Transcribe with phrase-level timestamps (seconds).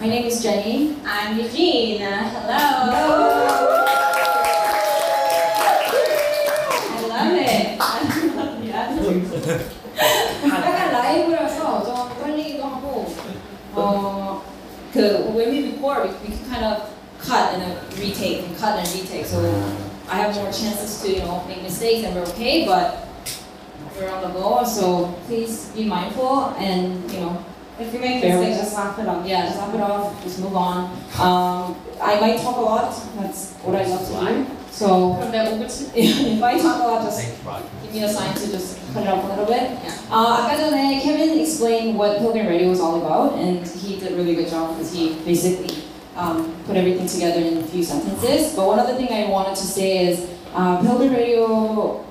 [0.00, 0.96] My name is Jenny.
[1.04, 2.00] I'm Eugene.
[2.00, 2.56] Hello.
[6.98, 7.76] I love it.
[7.80, 7.92] I
[8.36, 9.82] love it.
[10.44, 13.14] 약간 라이브라서 좀 떨리기도 하고
[13.74, 14.42] 어,
[14.92, 18.78] 그 when we record we, we can kind of cut and then retake and cut
[18.78, 19.38] and retake so
[20.08, 23.08] I have more chances to you know make mistakes and we're okay but
[23.96, 27.44] we're on the go so please be mindful and you know
[27.78, 29.26] If you make Bear mistakes, with just laugh it off.
[29.26, 33.54] yeah just laugh it off just move on um, I might talk a lot that's
[33.64, 35.90] what I love to do so 그럼 내가 오글 치.
[35.94, 37.20] if I talk a lot just
[37.82, 39.68] give me a sign to just cut it off a little bit.
[40.10, 44.16] Uh, 아까 전에 Kevin explained what Pilgrim Radio was all about, and he did a
[44.16, 45.84] really good job because he basically
[46.16, 48.54] um, put everything together in a few sentences.
[48.54, 52.04] But one other thing I wanted to say is uh, Pilgrim Radio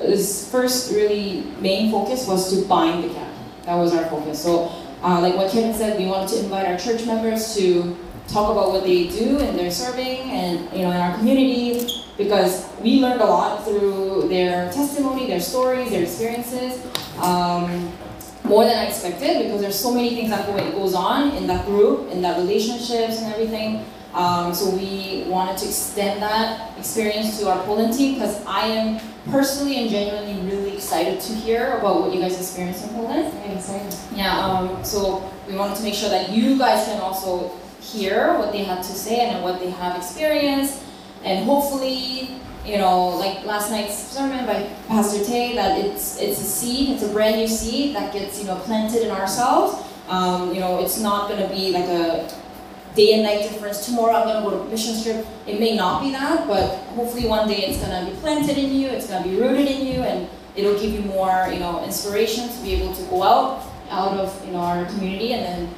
[0.00, 3.32] is first really main focus was to bind the gap.
[3.64, 4.42] That was our focus.
[4.42, 4.72] So
[5.03, 7.95] uh, like what Kevin said, we wanted to invite our church members to
[8.27, 11.85] talk about what they do and they're serving and you know in our community
[12.17, 16.81] because we learned a lot through their testimony, their stories, their experiences.
[17.17, 17.91] Um,
[18.45, 21.65] more than I expected because there's so many things that go, goes on in that
[21.65, 23.85] group, in that relationships and everything.
[24.13, 29.12] Um, so we wanted to extend that experience to our Poland team because I am
[29.31, 33.33] personally and genuinely really excited to hear about what you guys experienced in Poland.
[33.33, 33.95] Very excited.
[34.15, 38.51] Yeah, um, so we wanted to make sure that you guys can also hear what
[38.51, 40.83] they had to say and what they have experienced,
[41.23, 42.31] and hopefully,
[42.65, 47.03] you know, like last night's sermon by Pastor Tay, that it's it's a seed, it's
[47.03, 49.83] a brand new seed that gets you know planted in ourselves.
[50.07, 52.27] Um, you know, it's not gonna be like a
[52.95, 53.85] day and night difference.
[53.85, 55.25] Tomorrow I'm going to go to mission trip.
[55.47, 58.73] It may not be that, but hopefully one day it's going to be planted in
[58.73, 61.83] you, it's going to be rooted in you, and it'll give you more, you know,
[61.83, 65.75] inspiration to be able to go out, out of, you know, our community and then,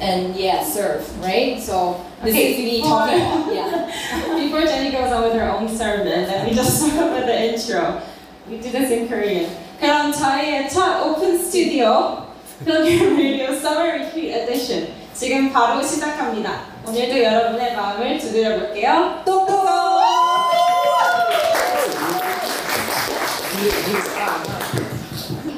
[0.00, 1.60] and yeah, serve, right?
[1.60, 4.38] So this okay, is me talking about, yeah.
[4.38, 8.02] before Jenny goes on with her own sermon, let me just start with the intro.
[8.48, 9.50] We do this in Korean.
[9.78, 12.26] Karam Tae Open Studio
[12.64, 14.92] Pilgrim Radio Summer Retreat Edition.
[15.18, 16.60] 지금 바로 시작합니다.
[16.86, 19.20] 오늘도 여러분의 마음을 두드려 볼게요.
[19.26, 19.98] 똑똑똑!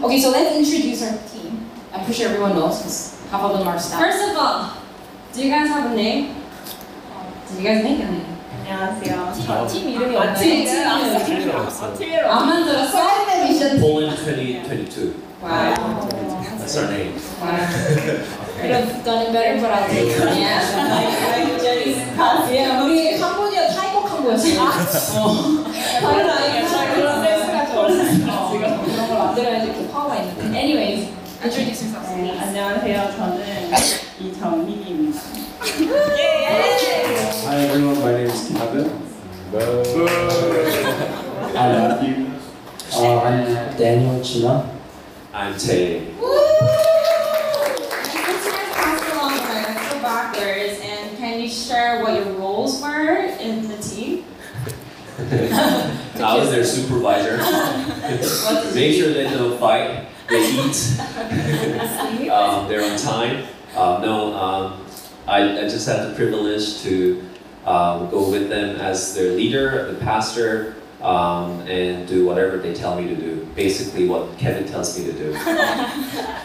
[0.03, 1.69] Okay, so let's introduce our team.
[1.93, 4.01] I'm pretty sure everyone knows because half of them are staff.
[4.01, 4.73] First of all,
[5.35, 6.37] do you guys have a name?
[7.53, 8.25] Do you guys make a name?
[8.65, 9.69] 안녕하세요.
[9.69, 10.39] 팀 이름이 아, 없나요?
[10.41, 10.63] 팀
[11.37, 12.31] 이름이 없어요.
[12.31, 12.99] 안 만들었어?
[13.79, 15.15] Poland 2022.
[15.43, 16.40] 와우.
[16.61, 17.15] That's our name.
[18.61, 20.21] Could have done better, but I'll take it.
[22.17, 22.53] past.
[22.53, 24.61] Yeah, 우리 캄보디아 타이거 캄보였어요.
[24.61, 25.65] 어.
[26.01, 28.05] 다른 아이가 그런 센스가 좋았어요.
[28.53, 30.43] 지금 그런 걸 만들어야지 이렇게 파워가 있는데.
[30.59, 31.09] Anyways,
[31.43, 32.05] introduce yourself.
[32.21, 32.99] 네, 안녕하세요.
[33.17, 33.41] 저는
[34.21, 35.21] 이정민입니다.
[37.47, 38.87] Hi everyone, my name is Kevin.
[41.57, 42.31] I'm Matthew.
[42.93, 44.80] Uh, I'm Daniel China.
[45.33, 46.13] I'm Tay.
[48.75, 49.53] Pass along the mic.
[49.69, 50.81] Let's go backwards.
[50.83, 54.25] And can you share what your roles were in the team?
[55.21, 57.37] I was their supervisor.
[58.75, 60.99] Make sure they don't fight, they eat,
[62.31, 63.47] um, they're on time.
[63.77, 64.85] Um, no, um,
[65.29, 67.23] I, I just had the privilege to
[67.67, 73.01] um, go with them as their leader, the pastor, um, and do whatever they tell
[73.01, 73.47] me to do.
[73.55, 75.37] Basically, what Kevin tells me to do.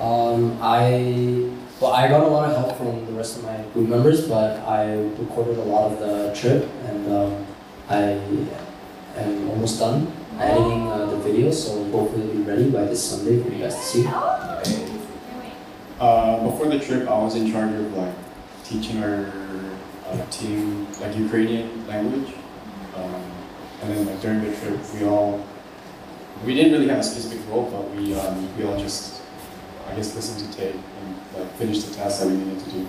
[0.00, 1.50] Um, I
[1.80, 4.60] well, I got a lot of help from the rest of my group members, but
[4.66, 7.46] I recorded a lot of the trip, and um,
[7.88, 8.00] I
[9.16, 13.42] am almost done editing uh, the video, so hopefully it'll be ready by this Sunday
[13.42, 14.04] for you guys to see.
[16.00, 18.14] Uh, before the trip, I was in charge of like
[18.64, 19.32] teaching our
[20.06, 22.34] uh, team like Ukrainian language,
[22.96, 23.22] um,
[23.82, 25.44] and then like during the trip, we all
[26.44, 29.22] we didn't really have a specific role, but we um, we all just
[29.88, 32.86] I guess listened to tape and like finished the tasks that we needed to do.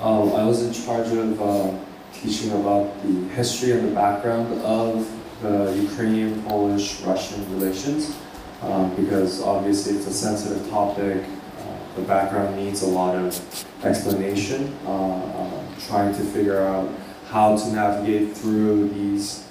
[0.00, 1.78] Um, I was in charge of uh,
[2.12, 5.10] teaching about the history and the background of
[5.42, 8.16] the Ukrainian, Polish, Russian relations
[8.62, 11.24] um, because obviously it's a sensitive topic.
[11.58, 16.88] Uh, the background needs a lot of explanation, uh, uh, trying to figure out
[17.29, 19.45] how to navigate through these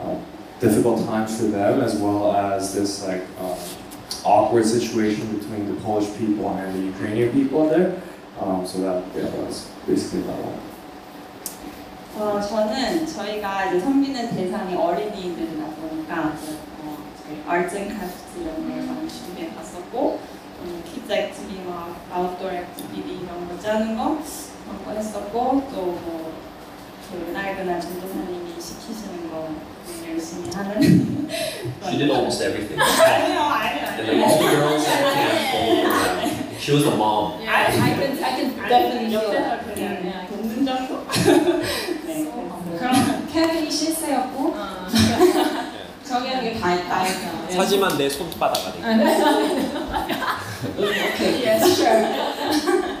[0.00, 0.16] uh,
[0.60, 3.56] difficult times for them as well as this like um,
[4.24, 8.02] awkward situation between the Polish people and the Ukrainian people in there.
[8.40, 10.58] Um, so that, yeah, that's basically about all.
[12.18, 18.82] 어, 저는 저희가 이제 섬기는 대상이 어린이들이다 보니까 이제, 어, 저희 얼젠 카프트 이런 걸
[18.86, 20.18] 많이 준비해 봤었고
[20.62, 24.18] 음, 키 키즈 액티비티 막 아웃도어 액티비티 이런 거 짜는 거
[24.64, 26.32] 그런 거 했었고 또뭐
[27.25, 29.49] 그날 그날 전도사님이 시키시는 거
[30.09, 31.29] 열심히 하는
[31.83, 32.79] She did almost everything.
[32.81, 36.59] 아니요 아니요 And then all the girls at camp followed her around.
[36.59, 37.33] She was the mom.
[37.41, 39.73] I, I can, I can definitely feel 옆에서 that.
[39.73, 40.27] 그냥 Yeah.
[40.29, 40.91] 돕는 정도?
[42.07, 42.09] 네
[42.79, 44.55] 그럼 케빈이 실세였고
[46.05, 47.03] 정현이 다 했다.
[47.55, 48.77] 하지만 내 손바닥 안에.
[50.73, 52.92] Okay, yes, sure.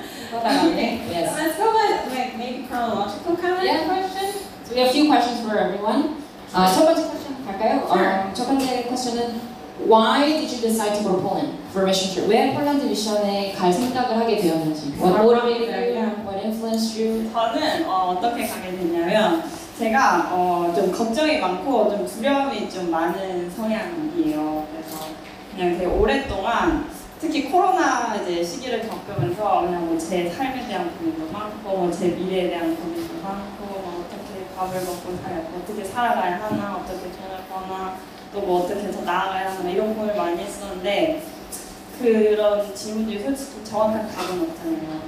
[0.43, 1.35] Okay, yes.
[1.37, 3.85] Let's go with like maybe chronological kind of Yeah.
[3.87, 4.43] question.
[4.67, 6.19] So we have a few questions for everyone.
[6.53, 7.81] 아, 첫 번째 question 갈까요?
[7.87, 9.53] 어, 첫 번째 question은
[9.87, 12.27] Why did you decide to go to Poland for mission trip?
[12.29, 14.93] 왜 폴란드 미션에 갈 생각을 하게 되었는지?
[14.99, 16.11] What motivated you?
[16.27, 17.31] What influenced you?
[17.31, 19.43] 저는 어, 어떻게 가게 됐냐면
[19.79, 24.67] 제가 어, 좀 걱정이 많고 좀 두려움이 좀 많은 성향이에요.
[24.71, 25.07] 그래서
[25.55, 26.85] 그냥 되게 오랫동안
[27.23, 32.49] 특히 코로나 이제 시기를 겪으면서 그냥 뭐 제 삶에 대한 고민도 많고 뭐 제 미래에
[32.49, 37.95] 대한 고민도 많고 뭐 어떻게 밥을 먹고 살 어떻게 살아가야 하나 어떻게 돈을 버나
[38.33, 41.23] 또 뭐 어떻게 더 나아가야 하나 이런 고민을 많이 했었는데
[41.97, 45.01] 그런 질문들이 솔직히 정확한 답은 없잖아요.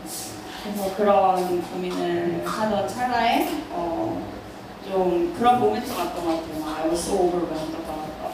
[0.63, 4.21] 그래서 그런 고민을 하던 찰나에 어,
[4.87, 6.59] 좀 그런 모멘트 왔던 것 같아요.
[6.63, 7.75] 막 I was so overwhelmed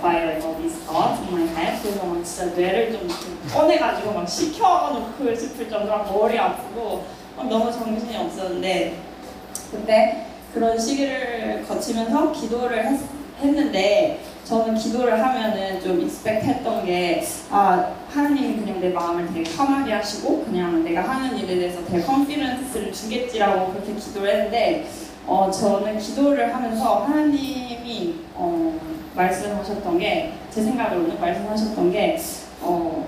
[0.01, 1.81] thoughts in my head.
[1.81, 3.07] 그래서 막 진짜 뇌를 좀
[3.53, 7.05] 꺼내가지고 막 시켜놓고 싶을 정도로 막 머리 아프고
[7.37, 8.97] 막 너무 정신이 없었는데
[9.71, 12.99] 그때 그런 시기를 거치면서 기도를 했,
[13.39, 19.93] 했는데 저는 기도를 하면은 좀 익스펙트 했던 게 아, 하나님이 그냥 내 마음을 되게 편하게
[19.93, 24.87] 하시고 그냥 내가 하는 일에 대해서 되게 컨피던스를 주겠지라고 그렇게 기도를 했는데
[25.27, 28.79] 어, 저는 기도를 하면서 하나님이 어,
[29.15, 32.19] 말씀하셨던 게 제 생각으로는 말씀하셨던 게
[32.59, 33.07] 어,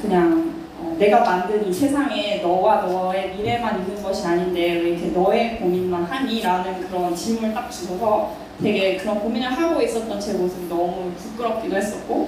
[0.00, 5.58] 그냥 어, 내가 만든 이 세상에 너와 너의 미래만 있는 것이 아닌데 왜 이렇게 너의
[5.58, 6.40] 고민만 하니?
[6.40, 8.32] 라는 그런 질문을 딱 주셔서
[8.62, 12.26] 되게 그런 고민을 하고 있었던 제 모습이 너무 부끄럽기도 했었고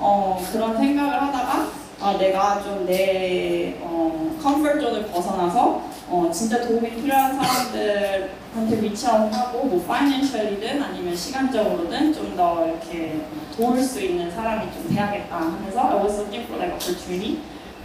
[0.00, 1.68] 어, 그런 생각을 하다가
[2.00, 10.82] 아, 내가 좀내 어, 컴포트 존을 벗어나서 어, 진짜 도움이 필요한 사람들한테 리치아웃하고 뭐 파이낸셜리든
[10.82, 13.18] 아니면 시간적으로든 좀 더 이렇게
[13.56, 17.40] 도울 수 있는 사람이 좀 돼야겠다 하면서 I was looking for like opportunity.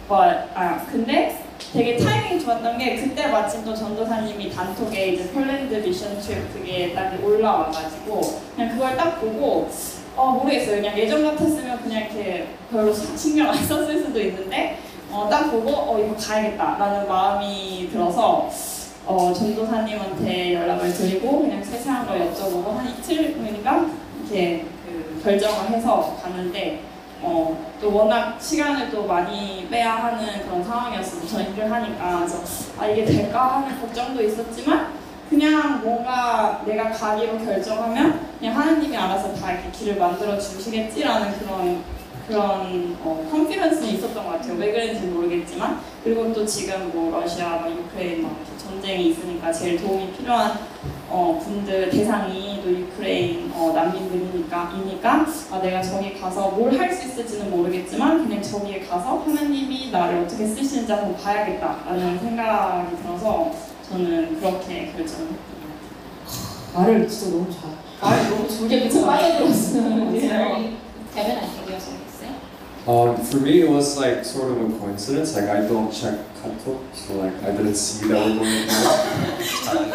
[0.08, 6.20] But 아 근데 되게 타이밍이 좋았던 게 그때 마침 또 전도사님이 단톡에 이제 폴란드 미션
[6.20, 8.20] 트립 그게 딱 올라와가지고
[8.54, 9.68] 그냥 그걸 딱 보고
[10.16, 10.76] 어 모르겠어요.
[10.76, 14.78] 그냥 예전 같았으면 그냥 이렇게 별로 신경 안 썼을 수도 있는데
[15.10, 18.48] 어, 딱 보고 어 이거 가야겠다 라는 마음이 들어서
[19.06, 23.86] 어, 전도사님한테 연락을 드리고 그냥 세세한 걸 여쭤보고 한 이틀이니까
[24.20, 26.80] 이렇게 그 결정을 해서 갔는데
[27.20, 32.42] 어, 또 워낙 시간을 또 많이 빼야 하는 그런 상황이었어서 저 일을 하니까 그래서
[32.78, 34.92] 아 이게 될까 하는 걱정도 있었지만
[35.34, 41.82] 그냥 뭔가 내가 가기로 결정하면 그냥 하나님이 알아서 다 이렇게 길을 만들어 주시겠지라는 그런
[42.28, 44.54] 그런 어, 컨피던스는 있었던 것 같아요.
[44.58, 49.76] 왜 그런지 모르겠지만 그리고 또 지금 뭐 러시아, 뭐 유크레인 막 이렇게 전쟁이 있으니까 제일
[49.82, 50.52] 도움이 필요한
[51.10, 57.08] 어, 분들 대상이 또 유크레인 어, 난민들이니까 이니까 아, 내가 저기 가서 뭘 할 수
[57.08, 63.50] 있을지는 모르겠지만 그냥 저기에 가서 하나님이 나를 어떻게 쓰시는지 한번 봐야겠다라는 생각이 들어서
[63.94, 64.92] 저는 그렇게
[66.74, 67.70] 말을 진짜 너무 잘.
[68.00, 69.82] 말 너무 좋게 빨리 들었어요.
[69.84, 70.74] 안
[72.86, 75.34] Um, for me, it was like sort of a coincidence.
[75.34, 78.74] Like I don't check Kakao, so like I didn't see that we're going to
[79.72, 79.88] um,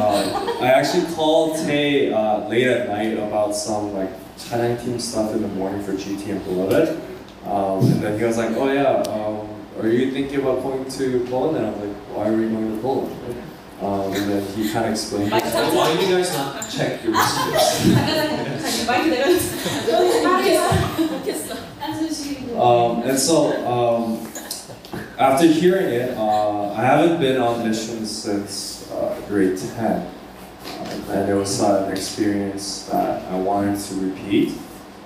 [0.00, 5.34] uh, I actually called Tay uh, late at night about some like Chinese team stuff
[5.34, 6.98] in the morning for GT and Beloved,
[7.44, 9.43] um, and then he was like, "Oh yeah, uh,
[9.80, 11.56] are you thinking about going to Poland?
[11.58, 13.42] And I'm like, why are we going to Poland?
[13.80, 15.40] Um, and then he kind of explained, why
[15.96, 18.88] do you guys not check your messages?
[22.56, 24.26] um, and so, um,
[25.18, 29.80] after hearing it, uh, I haven't been on missions since uh, grade 10.
[29.80, 30.10] Uh,
[31.10, 34.56] and it was uh, an experience that I wanted to repeat.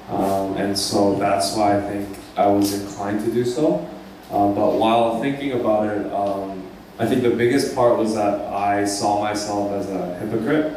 [0.08, 3.88] Um, and so that's why I think I was inclined to do so.
[4.30, 6.62] Um, but while thinking about it, um,
[6.98, 10.74] I think the biggest part was that I saw myself as a hypocrite.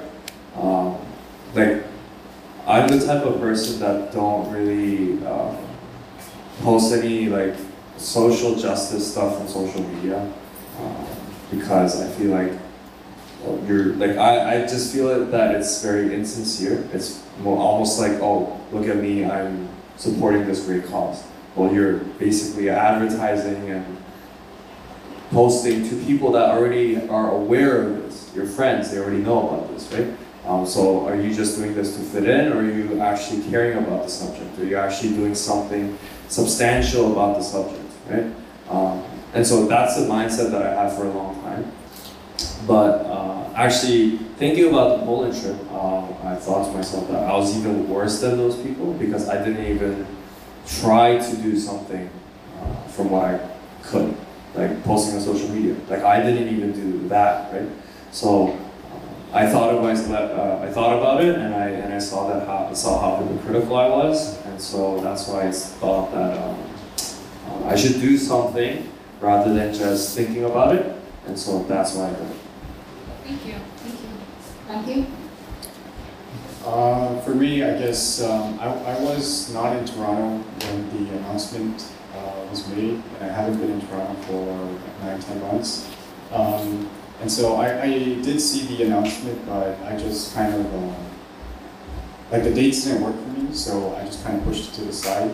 [0.55, 0.98] Um,
[1.53, 1.84] like,
[2.67, 5.58] I'm the type of person that don't really um,
[6.62, 7.55] post any like
[7.98, 10.31] social justice stuff on social media
[10.79, 11.08] um,
[11.50, 12.51] because I feel like
[13.67, 16.88] you're like I, I just feel it, that it's very insincere.
[16.93, 19.67] It's almost like oh look at me I'm
[19.98, 21.24] supporting this great cause.
[21.55, 23.98] Well, you're basically advertising and
[25.31, 28.31] posting to people that already are aware of this.
[28.36, 30.08] Your friends, they already know about this, right?
[30.46, 33.77] Um, so are you just doing this to fit in, or are you actually caring
[33.77, 34.58] about the subject?
[34.60, 38.25] Are you actually doing something substantial about the subject, right?
[38.70, 39.03] Um,
[39.34, 41.72] and so that's the mindset that I had for a long time.
[42.65, 47.38] But uh, actually, thinking about the Poland trip, uh, I thought to myself that I
[47.38, 50.05] was even worse than those people because I didn't even
[50.80, 52.10] try to do something
[52.60, 53.50] uh, from what I
[53.84, 54.16] could,
[54.56, 55.75] like posting on social media.
[55.90, 57.70] Like I didn't even do that, right?
[58.12, 62.28] So uh, I thought myself, uh, I thought about it, and I and I saw
[62.30, 66.58] that how saw how hypocritical I was, and so that's why I thought that um,
[67.48, 70.96] uh, I should do something rather than just thinking about it,
[71.28, 72.28] and so that's why I did.
[73.24, 73.56] Thank you.
[73.78, 74.10] Thank you.
[74.68, 75.21] Thank you.
[76.63, 81.91] Uh, for me, I guess um, I, I was not in Toronto when the announcement
[82.15, 85.89] uh, was made, and I haven't been in Toronto for nine, ten months.
[86.32, 86.88] Um,
[87.20, 90.94] and so I, I did see the announcement, but I just kind of, uh,
[92.32, 94.82] like the dates didn't work for me, so I just kind of pushed it to
[94.82, 95.32] the side.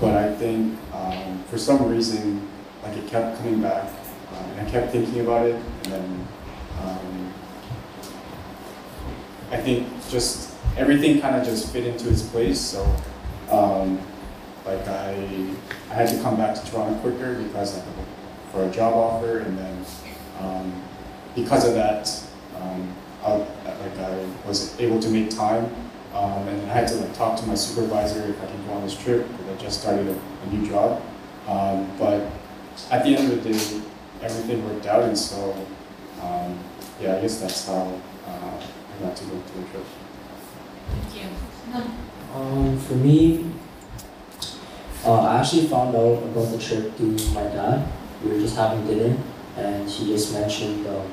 [0.00, 2.48] But I think um, for some reason,
[2.84, 3.90] like it kept coming back,
[4.32, 6.28] uh, and I kept thinking about it, and then
[6.80, 7.34] um,
[9.50, 10.49] I think just
[10.80, 12.58] everything kind of just fit into its place.
[12.58, 12.82] So,
[13.50, 14.00] um,
[14.64, 15.12] like I,
[15.90, 17.84] I had to come back to Toronto quicker because like
[18.50, 19.84] for a job offer, and then
[20.40, 20.82] um,
[21.34, 22.10] because of that,
[22.56, 22.88] um,
[23.22, 25.64] I, like I was able to make time,
[26.14, 28.82] um, and I had to like talk to my supervisor if I can go on
[28.82, 31.02] this trip because I just started a, a new job.
[31.46, 32.26] Um, but
[32.90, 33.82] at the end of the day,
[34.22, 35.52] everything worked out, and so
[36.22, 36.58] um,
[37.00, 39.84] yeah, I guess that's how uh, I got to go to the trip.
[40.90, 41.28] Thank you.
[42.34, 43.46] Um, for me,
[45.04, 47.88] uh, I actually found out about the trip through my dad.
[48.22, 49.16] We were just having dinner,
[49.56, 51.10] and he just mentioned, um,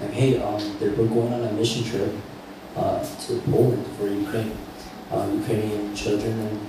[0.00, 2.12] like, hey, um, they we're going on a mission trip
[2.76, 4.56] uh, to Poland for Ukraine,
[5.10, 6.60] uh, Ukrainian children and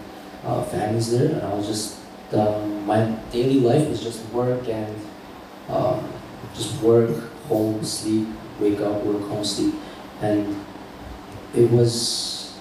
[0.46, 1.32] uh, families there.
[1.34, 1.98] And I was just,
[2.34, 4.96] um, my daily life was just work and
[5.70, 6.08] um,
[6.56, 7.12] just work,
[7.50, 8.28] home, sleep,
[8.60, 9.76] wake up, work, home, sleep,
[10.22, 10.56] and
[11.56, 12.56] it was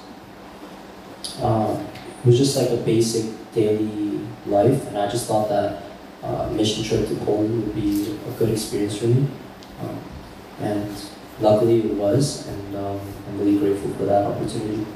[1.40, 1.78] uh,
[2.20, 5.82] it was just like a basic daily life, and I just thought that
[6.22, 9.26] uh, mission trip to Poland would be a good experience for me,
[9.80, 10.00] um,
[10.60, 10.90] and
[11.40, 14.86] luckily it was, and um, I'm really grateful for that opportunity.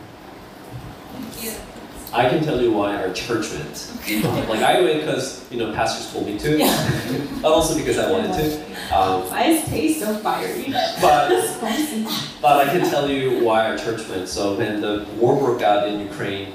[1.13, 1.70] Thank you.
[2.16, 3.92] I can tell you why our church went.
[4.48, 6.58] like I went because you know pastors told me to,
[7.42, 8.56] but also because I wanted to.
[8.96, 10.72] Um, Why is taste so fiery?
[11.02, 11.28] but
[12.42, 14.30] but I can tell you why our church went.
[14.30, 16.54] So when the war broke out in Ukraine,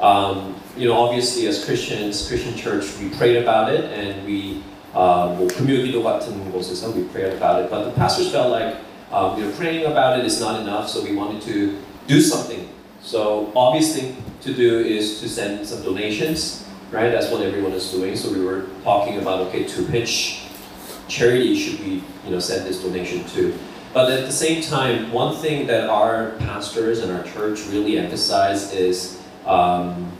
[0.00, 4.62] um, you know, obviously as Christians, Christian church, we prayed about it and we
[4.94, 7.70] uh, 뭐 금요기도 같은 곳에서 we prayed about it.
[7.70, 8.76] But the pastors felt like
[9.10, 12.68] um, you know praying about it is not enough, so we wanted to do something.
[13.02, 14.14] So obvious thing
[14.45, 17.09] to do is to send some donations, right?
[17.09, 18.15] That's what everyone is doing.
[18.15, 20.45] So we were talking about okay, to which
[21.07, 23.57] charity should we you know send this donation to?
[23.93, 28.73] But at the same time, one thing that our pastors and our church really emphasize
[28.73, 30.11] is um,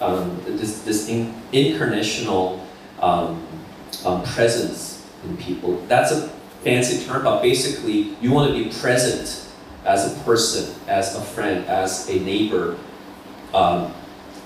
[0.00, 2.60] um, this, this in, incarnational
[3.00, 3.44] um,
[4.04, 5.80] um, presence in people.
[5.88, 6.28] That's a
[6.62, 9.50] fancy term, but basically, you want to be present
[9.84, 12.76] as a person, as a friend, as a neighbor,
[13.56, 13.94] um,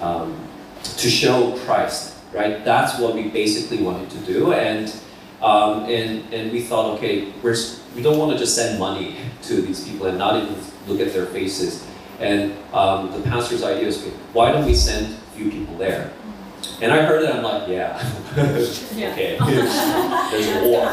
[0.00, 0.48] um,
[0.82, 2.64] to show Christ, right?
[2.64, 4.92] That's what we basically wanted to do, and
[5.42, 7.56] um, and and we thought, okay, we're
[7.94, 10.54] we don't want to just send money to these people and not even
[10.86, 11.86] look at their faces.
[12.20, 16.12] And um, the pastor's idea is, okay, why don't we send a few people there?
[16.82, 17.96] And I heard it, I'm like, yeah,
[18.32, 19.38] okay,
[20.30, 20.90] there's a war.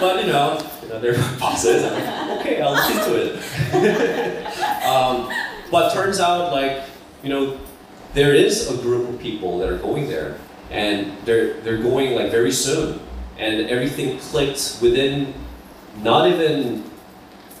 [0.00, 1.84] but you know, you know, they're my bosses.
[1.84, 4.51] I'm like, okay, I'll listen to it.
[4.84, 5.32] Um,
[5.70, 6.82] but turns out, like,
[7.22, 7.58] you know,
[8.14, 10.36] there is a group of people that are going there,
[10.70, 13.00] and they're they're going like very soon,
[13.38, 15.34] and everything clicked within
[16.02, 16.84] not even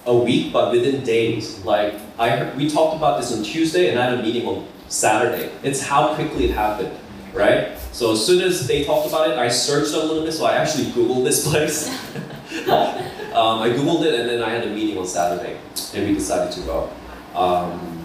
[0.06, 1.64] a week, but within days.
[1.64, 4.66] Like I heard, we talked about this on Tuesday, and I had a meeting on
[4.88, 5.50] Saturday.
[5.62, 6.92] It's how quickly it happened,
[7.32, 7.78] right?
[7.92, 10.32] So as soon as they talked about it, I searched a little bit.
[10.32, 11.88] So I actually Googled this place.
[12.68, 15.58] um, I Googled it, and then I had a meeting on Saturday,
[15.94, 16.90] and we decided to go.
[17.34, 17.98] Um,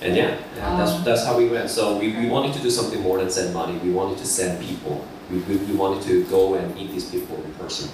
[0.00, 1.70] and yeah, yeah that's, Um, that's how we went.
[1.70, 3.78] So we, we wanted to do something more than send money.
[3.78, 5.04] We wanted to send people.
[5.30, 7.90] We, we, we wanted to go and meet these people in person.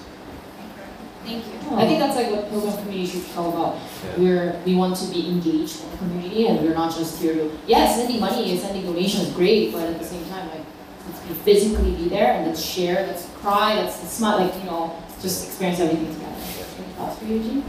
[1.24, 1.76] Thank you.
[1.76, 3.76] I think that's like what Pilgrim Community should be all about.
[3.76, 4.18] Yeah.
[4.18, 7.50] We're we want to be engaged in the community, and we're not just here to
[7.66, 10.66] yeah, sending money and sending donations is great, but at the same time, like
[11.06, 14.64] let's be physically be there and let's share, let's cry, let's, let's smile, like you
[14.64, 16.34] know, just experience everything together.
[16.78, 17.64] Any thoughts for you, Eugene?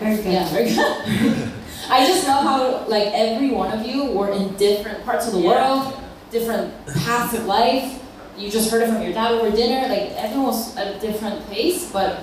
[0.00, 0.32] Very good.
[0.32, 1.52] Yeah, very good.
[1.88, 5.40] I just love how like every one of you were in different parts of the
[5.40, 5.50] Yeah.
[5.50, 5.94] world,
[6.30, 8.02] different paths of life.
[8.36, 9.88] You just heard it from your dad over dinner.
[9.88, 12.20] Like everyone was at a different place, but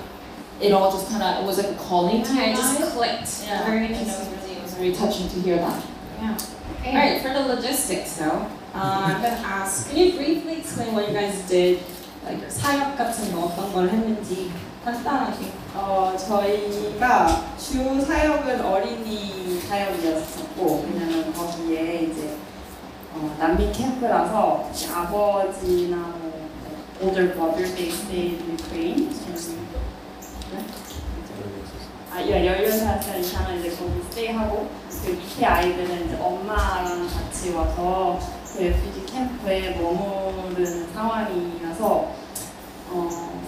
[0.61, 2.77] it all just kind of it was like a calling to you Yeah, it guys.
[2.77, 3.29] just clicked.
[3.47, 4.37] Yeah, Very and it was interesting.
[4.43, 5.81] really it was very touching to hear that.
[6.85, 11.07] All right, for the logistics though, uh, I'm gonna ask, can you briefly explain what
[11.07, 11.79] you guys did?
[12.25, 14.51] Like 사역 같은 거 어떤 걸 했는지
[14.88, 15.52] 간단하게.
[15.74, 22.36] 어, 저희가 주 사역은 어린이 사역이었었고, 왜냐면 거기에 이제
[23.14, 26.48] 어, 난민 캠프라서 아버지나 뭐
[27.02, 29.10] older brother they stayed in Ukraine.
[32.10, 34.68] 아, 16살 이상은 이제 거기 스테이하고
[35.04, 38.18] 그 밑에 아이들은 이제 엄마랑 같이 와서
[38.52, 42.12] 그 레퓨지 캠프에 머무르는 상황이라서
[42.90, 43.38] 어,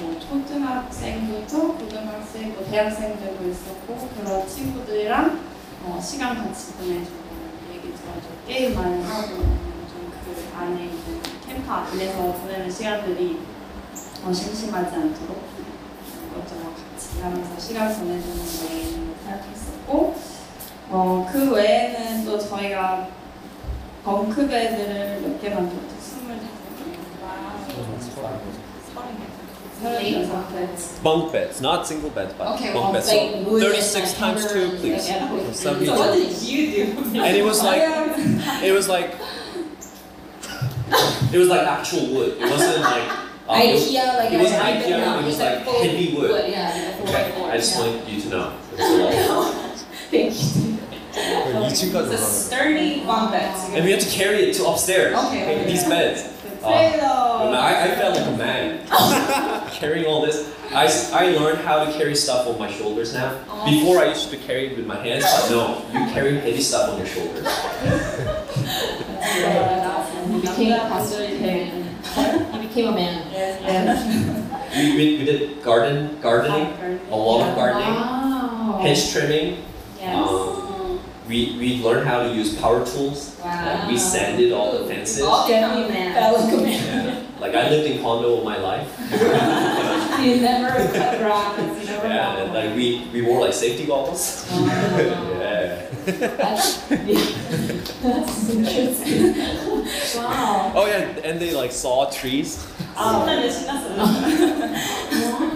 [0.00, 5.40] 뭐 초등학생부터 고등학생, 뭐 대학생들도 있었고 그런 친구들이랑
[5.84, 7.18] 어, 시간 같이 보내주고
[7.72, 9.66] 얘기 들어주고 게임 많이 하고 좀
[10.26, 13.38] 그 안에 있는 캠프 안에서 보내는 시간들이
[14.24, 15.42] 어, 심심하지 않도록
[16.32, 18.46] 이것저것 같이 하면서 시간 보내주는 걸
[19.24, 20.16] 생각했었고
[20.90, 23.08] 어, 그 외에는 또 저희가
[24.04, 25.96] 벙크베드를 몇 개 만들었죠?
[26.00, 26.36] 스물
[31.02, 31.60] Bunk beds.
[31.60, 33.08] Not single beds, but okay, bunk well, beds.
[33.08, 35.08] So 36 times 2, please.
[35.08, 35.52] Yeah, yeah.
[35.52, 36.98] So what did you do?
[37.20, 37.82] And it was like,
[38.62, 39.14] it was like,
[41.32, 42.38] it was like actual wood.
[42.38, 43.10] It wasn't like,
[43.48, 46.30] um, Ikea, like it was Ikea, it was like heavy wood.
[46.30, 46.50] wood.
[46.50, 47.86] Yeah, okay, I just yeah.
[47.86, 48.58] want you to know.
[50.10, 50.76] Thank you.
[51.18, 53.54] It's a sturdy bunk bed.
[53.74, 55.16] And we had to carry it to upstairs.
[55.16, 55.60] Okay.
[55.60, 55.88] okay these yeah.
[55.88, 56.35] beds.
[56.66, 57.52] Oh.
[57.52, 58.86] I, I felt like a man
[59.72, 60.54] carrying all this.
[60.72, 63.32] I, I learned how to carry stuff on my shoulders now.
[63.64, 66.90] Before I used to carry it with my hands, but no, you carry heavy stuff
[66.90, 67.46] on your shoulders.
[70.28, 70.86] you became a.
[72.52, 73.30] You became a man.
[73.32, 73.62] Yes.
[73.62, 74.76] yes.
[74.76, 78.78] we, we, we did garden gardening, a lot of gardening, wow.
[78.82, 79.62] hedge trimming.
[79.98, 80.28] Yes.
[80.28, 80.65] Um,
[81.28, 83.36] we, we learned how to use power tools.
[83.42, 83.66] Wow.
[83.66, 85.22] Like we sanded all the fences.
[85.22, 85.76] All become.
[86.66, 87.22] Yeah.
[87.38, 88.88] Like I lived in condo all my life.
[90.24, 91.58] you never cut rock.
[91.58, 94.46] Never yeah, and like we, we wore like safety goggles.
[94.50, 94.66] Oh.
[95.40, 95.82] yeah.
[96.06, 96.78] That's,
[98.00, 99.34] that's interesting.
[100.16, 100.72] wow.
[100.74, 102.66] Oh yeah, and they like saw trees.
[102.96, 103.26] Oh, wow.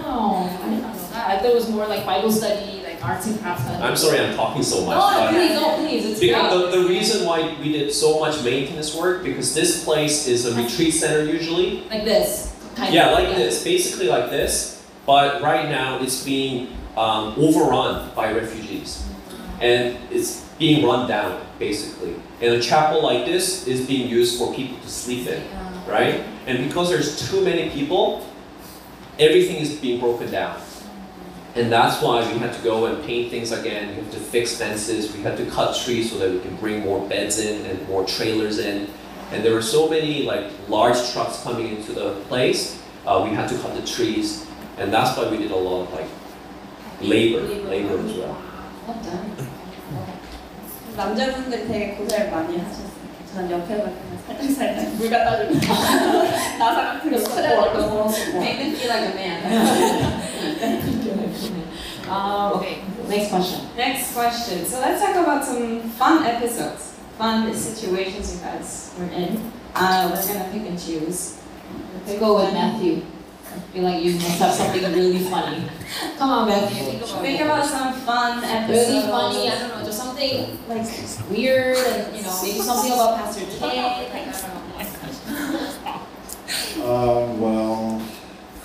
[0.03, 0.59] wow.
[0.61, 1.27] I didn't know that.
[1.27, 3.65] I thought it was more like Bible study arts and crafts.
[3.67, 4.97] I'm sorry, I'm talking so much.
[4.97, 6.05] But- please, no, please.
[6.05, 10.27] It's Because the, the reason why we did so much maintenance work because this place
[10.27, 11.81] is a retreat center usually.
[11.89, 12.55] Like this.
[12.75, 13.13] Kind Yeah, of.
[13.23, 14.85] like this, basically like this.
[15.05, 19.03] But right now it's being um, overrun by refugees,
[19.59, 22.15] and it's being run down basically.
[22.41, 25.91] And a chapel like this is being used for people to sleep in, Yeah.
[25.91, 26.23] right?
[26.47, 28.25] And because there's too many people,
[29.19, 30.59] everything is being broken down.
[31.56, 33.88] And that's why we had to go and paint things again.
[33.88, 35.14] We had to fix fences.
[35.16, 38.04] We had to cut trees so that we can bring more beds in and more
[38.04, 38.88] trailers in.
[39.32, 42.78] And there were so many like large trucks coming into the place.
[43.06, 44.44] Uh, we had to cut the trees,
[44.78, 46.08] and that's why we did a lot of like
[47.00, 48.36] labor, labor as well.
[48.86, 49.56] Well done.
[50.96, 52.86] 남자분들 되게 고생 많이 하셨어요.
[53.32, 55.60] 전 옆에만 그냥 살짝살짝 물 갖다 주고
[56.58, 58.08] 나사 같은 거 찾아내고
[58.40, 59.38] Make them feel like a man.
[62.11, 63.67] Um, okay, next question.
[63.77, 64.65] Next question.
[64.65, 69.39] So let's talk about some fun episodes, fun situations you guys were in.
[69.73, 71.39] Uh, we're gonna pick and choose.
[72.05, 73.03] Let's go with Matthew.
[73.47, 75.63] I feel like you must have something really funny.
[76.17, 76.83] Come on, Matthew.
[76.83, 78.89] Think about Think about some fun episodes.
[78.89, 79.49] really funny.
[79.49, 80.87] I don't know, just something like
[81.29, 83.61] weird, and you know, maybe something about Pastor K.
[83.61, 85.67] Like I don't know.
[86.81, 87.99] Um, well,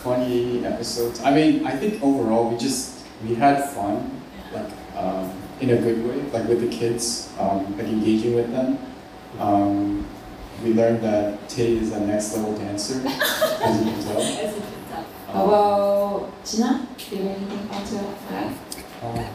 [0.03, 1.21] funny episodes.
[1.23, 4.21] I mean, I think overall we just we had fun,
[4.53, 8.79] like um, in a good way, like with the kids, um, like engaging with them.
[9.39, 10.07] Um,
[10.65, 14.23] we learned that Tay is a next level dancer, as you can tell.
[15.33, 16.87] How Um, about Gina?
[16.97, 18.53] Do you have anything else to add?
[19.03, 19.27] Um,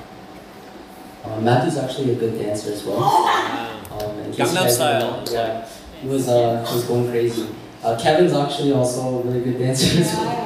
[1.23, 2.97] uh, Matthew's actually a good dancer as well.
[3.91, 5.23] Um, in Gangnam guys Style.
[5.29, 5.67] Yeah,
[6.01, 7.49] he was uh, he was going crazy.
[7.83, 10.40] Uh, Kevin's actually also a really good dancer as well.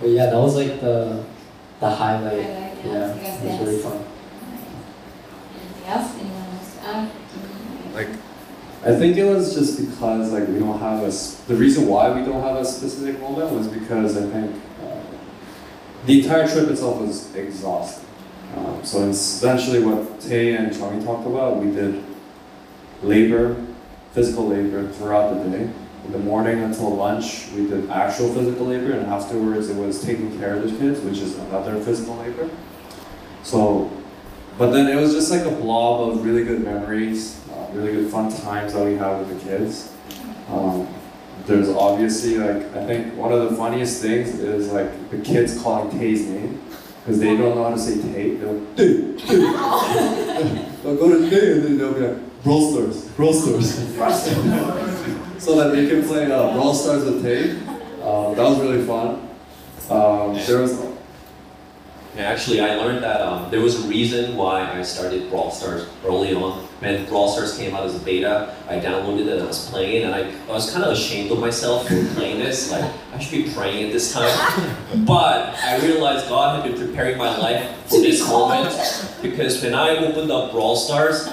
[0.00, 1.24] But yeah, that was like the
[1.80, 2.32] the highlight.
[2.32, 3.14] Highlight, yeah.
[3.16, 4.04] Yeah, it was really fun.
[5.54, 6.14] Anything else?
[6.20, 6.76] Anyone else
[7.32, 7.94] to?
[7.94, 8.08] Like,
[8.84, 11.06] I think it was just because like we don't have a.
[11.06, 15.00] s- The reason why we don't have a specific moment was because I think uh,
[16.04, 18.04] the entire trip itself was exhausting.
[18.56, 22.04] Um, so essentially, what Tay and Chongi talked about, we did
[23.02, 23.56] labor,
[24.16, 25.70] physical labor throughout the day.
[26.06, 30.38] In the morning until lunch, we did actual physical labor, and afterwards, it was taking
[30.38, 32.48] care of the kids, which is another physical labor.
[33.42, 33.90] So,
[34.56, 38.10] but then it was just like a blob of really good memories, uh, really good
[38.10, 39.92] fun times that we had with the kids.
[40.48, 40.88] Um,
[41.44, 45.90] there's obviously like I think one of the funniest things is like the kids calling
[45.98, 46.62] Tay's name
[47.00, 48.36] because they don't know how to say Tay.
[48.36, 50.72] They'll Tay, Tay.
[50.82, 53.74] They'll go to Tay and then they'll be like Brawl Stars, Brawl Stars,
[55.42, 57.50] so that they can play uh, Brawl Stars with Tay.
[58.04, 59.28] Um, that was really fun.
[59.90, 60.80] Um, there was
[62.12, 65.88] And actually, I learned that um, there was a reason why I started Brawl Stars
[66.04, 66.62] early on.
[66.78, 70.04] When Brawl Stars came out as a beta, I downloaded it and I was playing,
[70.04, 72.70] and I, I was kind of ashamed of myself for playing this.
[72.70, 74.30] Like, I should be praying at this time.
[75.04, 78.70] But I realized God had been preparing my life for this moment
[79.20, 81.28] because when I opened up Brawl Stars,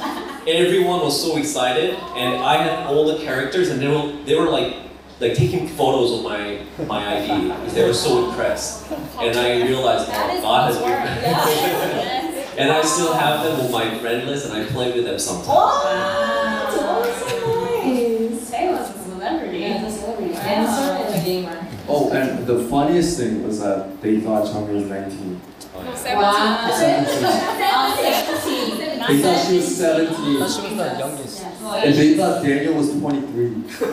[0.48, 4.50] everyone was so excited, and I had all the characters, and they were they were
[4.50, 4.76] like
[5.20, 10.10] like taking photos of my my ID because they were so impressed, and I realized
[10.12, 12.34] oh God has been.
[12.60, 15.48] and I still have them on my friend list, and I play with them sometimes.
[15.48, 18.54] Wow, nice.
[18.54, 19.60] A celebrity.
[19.60, 20.34] Yeah, celebrity.
[20.36, 21.68] And a gamer.
[21.88, 25.42] Oh, and the funniest thing was that they thought I was 19.
[25.76, 26.22] Oh, yeah.
[26.22, 26.70] Wow.
[28.60, 28.93] 17.
[29.08, 30.16] They thought she was 17.
[30.26, 31.44] She was the youngest.
[31.44, 33.70] And they thought Daniel was 23.
[33.70, 33.86] so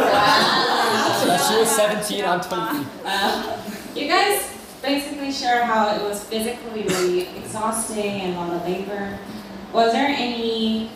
[1.49, 2.87] she was 17, I'm 23.
[3.05, 3.63] Uh,
[3.95, 9.19] you guys basically share how it was physically really exhausting and a lot of labor.
[9.73, 10.91] Was there any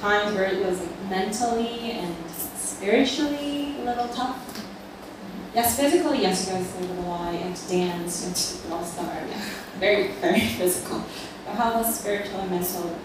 [0.00, 4.46] times where it was like mentally and spiritually a little tough?
[5.54, 9.44] Yes, physically, yes, you guys did a lot, and dance, and all star, yeah.
[9.80, 11.02] very, very physical
[11.49, 12.95] But how was spiritual and mental?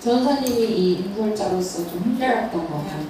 [0.00, 3.06] 전사님이 이 인솔자로서 좀 힘들었던 것 같아요.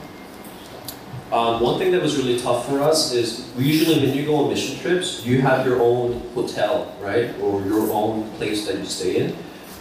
[1.31, 4.37] Um, one thing that was really tough for us is we usually when you go
[4.37, 8.87] on mission trips, you have your own hotel, right, or your own place that you
[8.87, 9.37] stay in.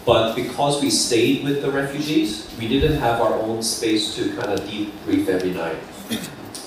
[0.06, 4.52] But because we stayed with the refugees, we didn't have our own space to kind
[4.52, 5.78] of debrief every night.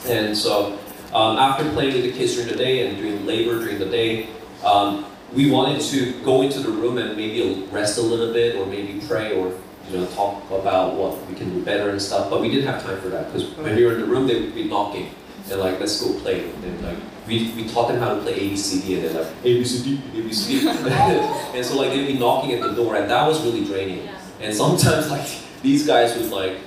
[0.09, 0.79] And so
[1.13, 4.29] um, after playing with the kids during the day and doing labor during the day,
[4.65, 5.05] um,
[5.36, 9.02] we wanted to go into the room and maybe rest a little bit or maybe
[9.06, 9.54] pray or
[9.90, 12.30] you know talk about what we can do better and stuff.
[12.30, 14.40] But we didn't have time for that because when we were in the room, they
[14.40, 15.10] would be knocking
[15.52, 16.50] and like let's go play.
[16.50, 21.54] And like we, we taught them how to play ABCD and they're like ABCD ABCD,
[21.56, 24.08] and so like they'd be knocking at the door and that was really draining.
[24.40, 25.28] And sometimes like
[25.62, 26.58] these guys would like.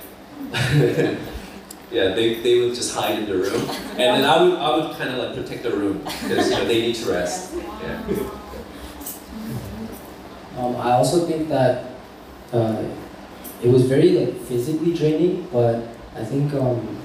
[1.91, 4.95] Yeah, they, they would just hide in the room, and then I would I would
[4.95, 7.55] kind of like protect the room because you know they need to rest.
[7.55, 8.29] Yeah.
[10.59, 11.85] Um, I also think that
[12.51, 12.83] uh,
[13.63, 16.97] it was very like physically draining, but I think um,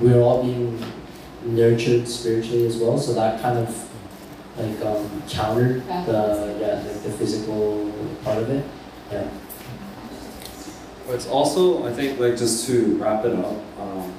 [0.00, 0.80] we are all being
[1.44, 3.90] nurtured spiritually as well, so that kind of
[4.56, 7.92] like um, countered the yeah like the physical
[8.22, 8.64] part of it.
[9.10, 9.28] Yeah.
[11.06, 14.12] But it's also, I think, like just to wrap it up, um,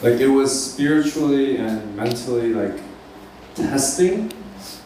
[0.00, 2.80] like it was spiritually and mentally like
[3.56, 4.30] testing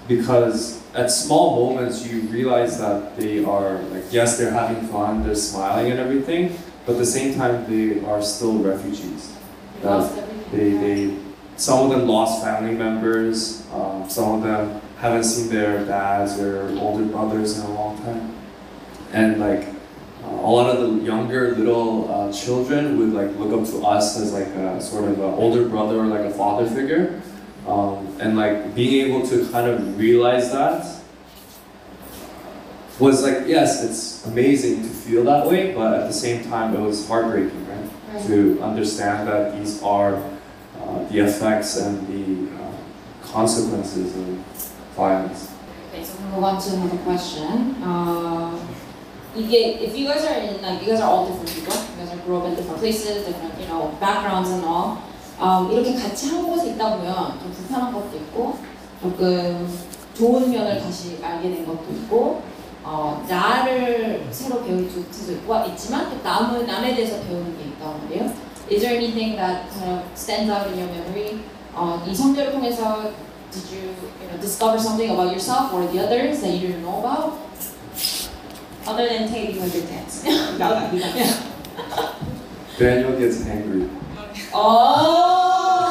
[0.09, 5.35] because at small moments you realize that they are like yes they're having fun they're
[5.35, 9.33] smiling and everything but at the same time they are still refugees.
[10.51, 11.17] They, they
[11.57, 16.69] some of them lost family members um, some of them haven't seen their dads or
[16.79, 18.37] older brothers in a long time.
[19.12, 19.67] And like
[20.25, 24.19] uh, a lot of the younger little uh, children would like look up to us
[24.21, 27.21] as like a sort of an older brother or like a father figure
[27.66, 30.85] um, and like being able to kind of realize that
[32.98, 36.81] was like yes it's amazing to feel that way but at the same time it
[36.81, 42.72] was heartbreaking right to understand that these are uh, the effects and the uh,
[43.22, 44.27] consequences of
[44.94, 45.53] violence
[45.92, 47.77] Okay, so we'll move on to another question.
[47.85, 48.59] Uh,
[49.37, 51.75] 이게, if you guys are in, like, you guys are all different people.
[51.75, 55.03] You guys are grew up in different places, different, you know, backgrounds and all.
[55.42, 58.59] Um, 이렇게 같이 한 곳에 있다 보면 좀 불편한 것도 있고,
[59.02, 59.68] 조금
[60.14, 62.42] 좋은 면을 다시 알게 된 것도 있고,
[62.85, 68.33] 어, 나를 새로 배울 수도 있고, 있지만 또 남을, 남에 대해서 배우는 게 있단 말이에요.
[68.70, 71.40] is there anything that kind of stands out in your memory?
[71.74, 73.11] 어, 이 성대를 통해서
[73.50, 73.90] did you,
[74.22, 77.37] you know, discover something about yourself or the others that you didn't know about?
[78.87, 80.22] Other than Taylor with your dance.
[80.57, 81.35] got that, yeah.
[82.78, 83.88] Daniel gets angry.
[84.55, 85.88] Oh!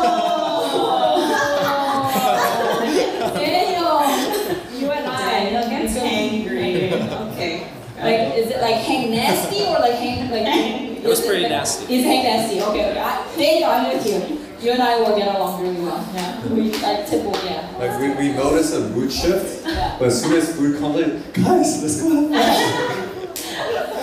[3.36, 4.80] Daniel!
[4.80, 5.10] You and I.
[5.50, 6.93] Daniel gets angry.
[6.93, 7.67] Okay.
[7.97, 10.45] Like, is it like hang nasty or like hang like?
[11.04, 11.93] It was pretty nasty.
[11.95, 12.62] It's hang nasty.
[12.62, 13.00] Okay, okay.
[13.00, 14.39] I, Daniel, I'm with you.
[14.62, 16.08] You and I will get along really well.
[16.13, 17.34] Yeah, we like typical.
[17.43, 17.67] Yeah.
[17.80, 19.95] Like we, we notice a mood shift, Yeah.
[19.97, 22.10] but as soon as food comes, like guys, let's go.
[22.30, 23.97] 그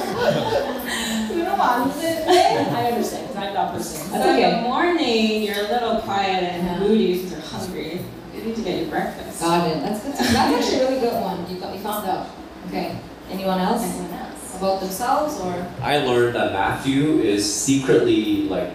[1.59, 4.11] come on, I understand, because I'm not person.
[4.11, 4.51] So okay.
[4.51, 6.79] in the morning, you're a little quiet and yeah.
[6.79, 8.01] moody because you're hungry.
[8.35, 9.41] You need to get your breakfast.
[9.41, 9.81] Got it.
[9.81, 10.13] That's good.
[10.15, 11.51] That's actually a really good one.
[11.51, 12.29] You, got, you found out.
[12.69, 12.99] Okay.
[13.31, 13.83] Anyone else?
[13.83, 14.57] Anyone else?
[14.57, 15.67] About themselves or?
[15.83, 18.73] I learned that Matthew is secretly like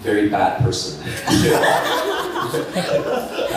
[0.00, 1.02] very bad person.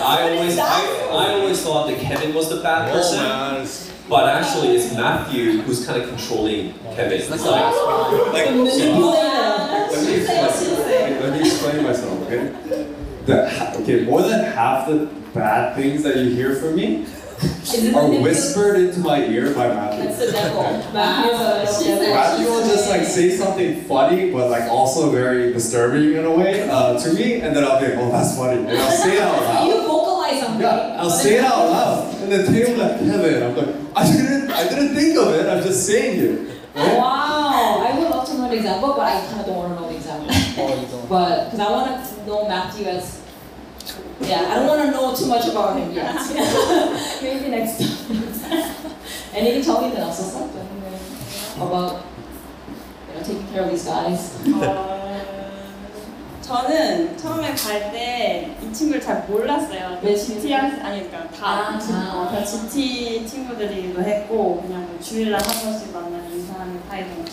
[0.02, 4.94] I always I, I always thought that Kevin was the bad person but actually it's
[4.96, 7.14] Matthew who's kind of controlling Kevin.
[7.22, 9.92] It's like, Like, Manipulator.
[9.92, 11.20] let me explain.
[11.22, 12.54] Let me explain myself, okay?
[13.26, 17.06] The, okay, more than half the bad things that you hear from me
[17.96, 20.04] are whispered into my ear by Matthew.
[20.06, 20.64] That's the devil.
[20.92, 22.16] Matthew's a She little devil.
[22.16, 26.68] Matthew will just like say something funny, but like also very disturbing in a way
[26.70, 29.22] uh, to me, and then I'll be like, oh, that's funny, and I'll say it
[29.22, 29.68] out loud.
[29.68, 30.62] You vocalize something.
[30.62, 33.69] Yeah, I'll say it out loud, and then Taylor will be like, Kevin, I'm like,
[34.00, 35.46] I didn't, I didn't think of it.
[35.48, 36.60] I'm just saying it.
[36.74, 36.98] Right?
[36.98, 37.86] Wow.
[37.86, 39.90] I would love to know an example, but I kind of don't want to know
[39.90, 40.28] the example.
[40.32, 43.22] Oh, but because I want to know Matthew as.
[44.22, 46.16] Yeah, I don't want to know too much about him yet.
[47.22, 48.24] Maybe next time.
[49.34, 50.68] and he can tell me that also something
[51.56, 52.06] about
[53.08, 54.46] you know taking care of these guys.
[54.48, 55.39] Uh,
[56.50, 60.00] 저는 처음에 갈 때 이 친구를 잘 몰랐어요.
[60.02, 62.14] 왜 GT 할 아니 그러니까 다, 아, 친- 아.
[62.16, 67.24] 어, 다 GT 친구들이기도 했고 그냥 뭐 주일날 한 번씩 만나 인사하는 사이고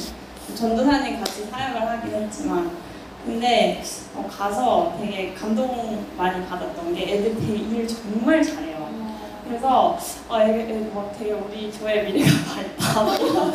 [0.55, 2.71] 전도사님 같이 사역을 하긴 했지만
[3.25, 3.83] 근데
[4.15, 8.87] 어, 가서 되게 감동 많이 받았던 게 애들 되게 일 정말 잘해요.
[9.49, 9.99] 그래서
[10.29, 13.03] 어, 애들, 애들 막 되게 우리 교회 미래가 밝다.
[13.03, 13.53] 막 이런.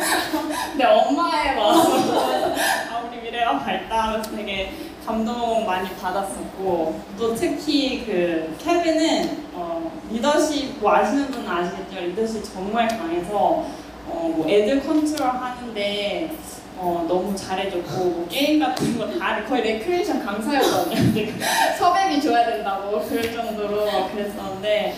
[0.72, 2.20] 근데 엄마의 마음으로
[2.90, 4.72] 아 우리 미래가 밝다 하면서 되게
[5.06, 12.86] 감동 많이 받았었고 또 특히 그 케빈은 어, 리더십 뭐 아시는 분은 아시겠지만 리더십 정말
[12.88, 13.64] 강해서
[14.08, 16.30] 어, 뭐 애들 컨트롤 하는데
[16.78, 20.94] 어, 너무 잘해줬고 뭐 게임 같은 거 다 거의 레크레이션 강사였거든요.
[21.14, 21.32] 근데
[21.78, 24.96] 섭외비 줘야 된다고 그럴 정도로 그랬었는데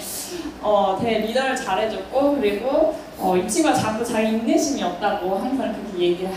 [0.63, 6.31] 어, 되게 리더를 잘해줬고 그리고 어, 이 친구가 자꾸 자기 인내심이 없다고 항상 그렇게 얘기를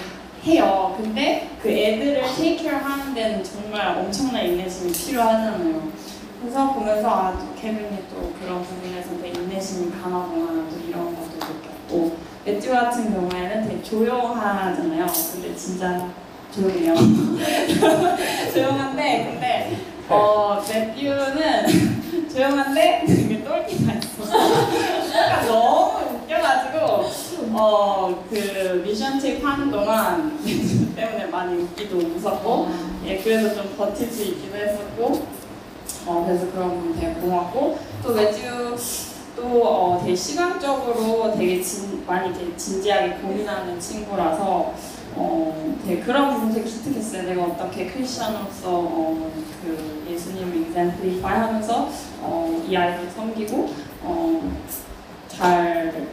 [0.47, 0.95] 해요.
[0.97, 5.91] 근데 그 애들을 테이크케어 하는 데는 정말 엄청난 인내심이 필요하잖아요.
[6.41, 12.15] 그래서 보면서 아, 또 케빈이 또 그런 부분에서 되게 인내심이 강하구나 또 이런 것도 느꼈고
[12.45, 15.05] 매튜 같은 경우에는 되게 조용하잖아요.
[15.33, 16.07] 근데 진짜
[16.55, 16.95] 조용해요.
[18.53, 24.23] 조용한데 근데 어 매튜는 조용한데 되게 똘끼가 있어.
[25.11, 30.37] 그러니까 너무 웃겨가지고 어 그 미션 책 하는 동안
[30.95, 32.69] 때문에 많이 웃기도 웃었고
[33.05, 35.25] 예 그래서 좀 버틸 수 있기도 했었고
[36.05, 38.75] 어 그래서 그런 부분 되게 고맙고 또 매튜
[39.37, 44.73] 또 어, 되게 시간적으로 되게 진, 많이 되게 진지하게 고민하는 친구라서
[45.15, 47.23] 어, 되게 그런 부분 되게 기특했어요.
[47.23, 49.31] 내가 어떻게 크리스천으로서 어,
[49.61, 51.87] 그 예수님을 인센트리파이 하면서
[52.21, 53.69] 어, 이 아이를 섬기고
[54.01, 54.51] 어,
[55.27, 56.07] 잘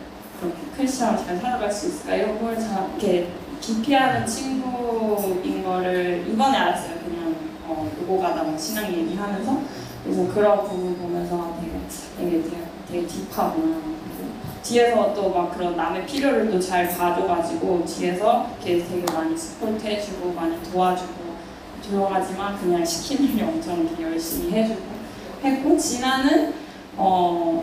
[0.77, 3.29] 크리스천으로 잘 살아갈 수 있을까 이런 걸 잘 이렇게
[3.61, 6.99] 기피하는 친구인 거를 이번에 알았어요.
[7.05, 7.35] 그냥
[7.67, 9.61] 어, 오고 가다 막 신앙 얘기하면서
[10.05, 11.57] 그래서 그런 부분 보면서
[12.19, 12.43] 되게 되게
[12.91, 13.77] 되게, 딥하구나.
[14.63, 20.33] 뒤에서 또 막 그런 남의 필요를 또 잘 봐줘가지고 뒤에서 이렇게 되게 많이 스포트 해주고
[20.33, 21.35] 많이 도와주고
[21.83, 24.81] 조용하지만 그냥 시키는 일 엄청 열심히 해주고
[25.43, 26.55] 했고 진아는
[26.97, 27.63] 어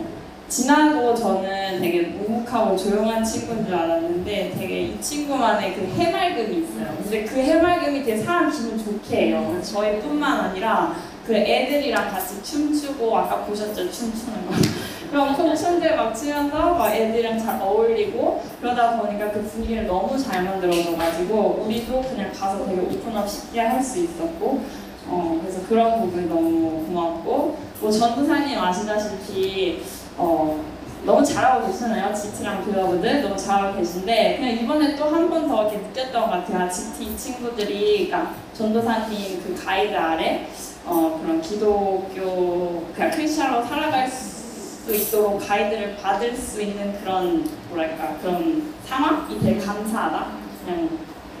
[0.52, 6.94] 진아도 저는 되게 묵묵하고 조용한 친구인 줄 알았는데 되게 이 친구만의 그 해맑음이 있어요.
[7.02, 9.58] 근데 그 해맑음이 되게 사람 기분 좋게 해요.
[9.62, 10.94] 저희뿐만 아니라
[11.26, 14.52] 그 애들이랑 같이 춤추고 아까 보셨죠 춤추는 거
[15.10, 21.64] 그럼 콩춤들 막 추면서 막 애들이랑 잘 어울리고 그러다 보니까 그 분위기를 너무 잘 만들어줘가지고
[21.64, 24.60] 우리도 그냥 가서 되게 오픈업 쉽게 할 수 있었고
[25.08, 29.80] 어 그래서 그런 부분이 너무 고맙고 뭐 전도사님 아시다시피
[30.18, 30.62] 어
[31.04, 32.14] 너무 잘하고 계시잖아요.
[32.14, 36.70] GT랑 빌러브들 너무 잘하고 계신데 그냥 이번에 또 한 번 더 이렇게 느꼈던 것 같아요.
[36.70, 40.46] GT 친구들이 그러니까 전도사님 그 가이드 아래
[40.86, 48.72] 어, 그런 기독교 그냥 크리스천으로 살아갈 수 있도록 가이드를 받을 수 있는 그런 뭐랄까 그런
[48.84, 50.26] 상황이 되게 감사하다.
[50.64, 50.88] 그냥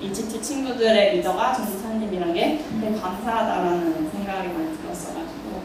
[0.00, 5.62] 이 GT 친구들의 리더가 전도사님이란 게 되게 감사하다라는 생각이 많이 들었어가지고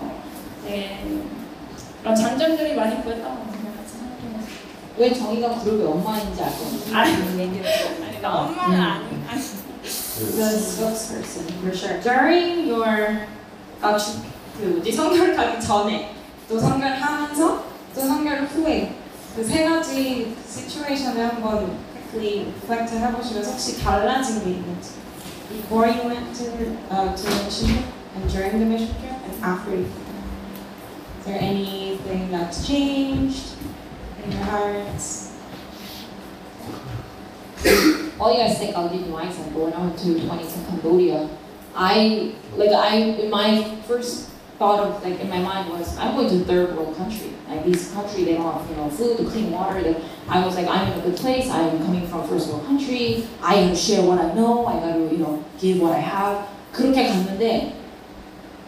[0.00, 0.22] 어,
[0.64, 0.98] 되게
[2.02, 4.40] 그런 장점들이 많이 보였다고 생각해요.
[4.98, 6.96] 왜 정의가 그룹의 엄마인지 알 거예요.
[6.96, 9.40] 아니, 아니 나 엄마는 아니.
[9.82, 12.00] The spokesperson, for sure.
[12.02, 13.26] During your
[13.80, 14.20] 아, 주-
[14.58, 16.14] 그 뭐지 성결 가기 전에
[16.48, 18.94] 또 성결 하면서 또 성결 후에
[19.34, 21.78] 그 세 가지 시츄에이션을 한번
[22.12, 24.90] quickly reflect 해보시면서 혹시 달라진 게 있는지
[25.48, 26.50] before you went to
[26.90, 27.84] uh, to the mission trip
[28.16, 29.86] and during the mission trip and after you
[31.29, 33.55] there anything that's changed
[34.23, 35.31] in your hearts?
[38.19, 39.65] all you guys think I'll give you my example.
[39.65, 41.29] When I went to 2010 Cambodia,
[41.75, 46.29] I like I in my first thought of like in my mind was I'm going
[46.29, 47.33] to a third world country.
[47.49, 49.81] Like these country they don't have you know food, clean water.
[49.81, 51.49] They, I was like I'm in a good place.
[51.49, 53.27] I'm coming from first world country.
[53.41, 54.65] I gotta share what I know.
[54.65, 56.49] I gotta you know give what I have.
[56.71, 57.73] 그렇게 갔는데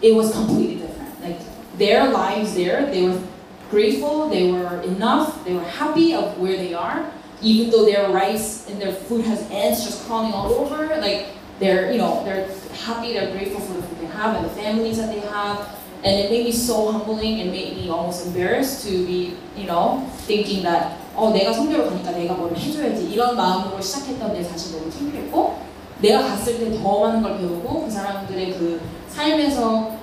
[0.02, 1.22] it was completely different.
[1.22, 1.40] Like
[1.78, 3.22] their lives there, they were
[3.70, 4.30] grateful.
[4.30, 5.44] They were enough.
[5.46, 9.50] They were happy of where they are even though their rice and their food has
[9.52, 11.28] ants just crawling all over, like
[11.60, 14.98] they're, you know, they're happy, they're grateful for the food they have and the families
[14.98, 15.76] that they have.
[16.04, 20.08] And it made me so humbling and made me almost embarrassed to be, you know,
[20.26, 23.12] thinking that, 어, 내가 성교를 가니까 내가 뭘 해줘야지.
[23.12, 25.58] 이런 마음으로 시작했던 내 자신 너무 창피했고,
[26.00, 28.80] 내가 갔을 때 더 많은 걸 배우고, 그 사람들의 그
[29.10, 29.98] 삶에서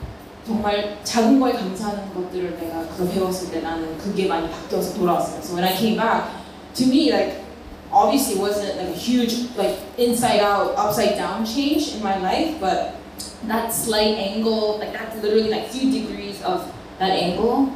[0.49, 5.41] 정말 작은 거에 감사하는 것들을 내가 그거 배웠을 때 나는 그게 많이 바뀌어서 돌아왔어요.
[5.43, 6.29] So when I came back,
[6.75, 7.41] to me, like,
[7.91, 12.61] obviously it wasn't like a huge, like, inside out, upside down change in my life,
[12.61, 12.97] but
[13.49, 17.73] that slight angle, like, that's literally like few degrees of that angle,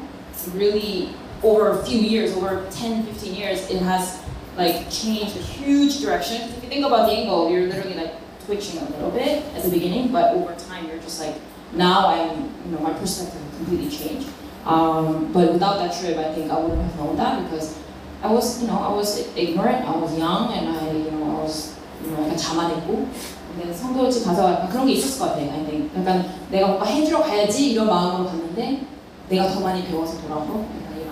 [0.53, 4.21] really, over a few years, over 10, 15 years, it has,
[4.57, 6.51] like, changed a huge direction.
[6.51, 9.71] If you think about the angle, you're literally, like, twitching a little bit at the
[9.71, 11.37] beginning, but over time, you're just like,
[11.75, 14.29] now I'm, you know, my perspective completely changed.
[14.65, 17.79] Um, but without that trip, I think I wouldn't have known that because
[18.23, 21.43] I was, you know, I was ignorant, I was young, and I, you know, I
[21.43, 23.09] was, you know, 약간 자만했고.
[23.55, 25.41] 근데 성도일지 가서 약간 그런 게 있었을 것 같아.
[25.41, 25.91] I think.
[25.97, 28.83] 약간 내가 뭔가 해주러 가야지 이런 마음으로 갔는데
[29.29, 31.09] 내가 더 많이 배워서 돌아오고 약간 이런.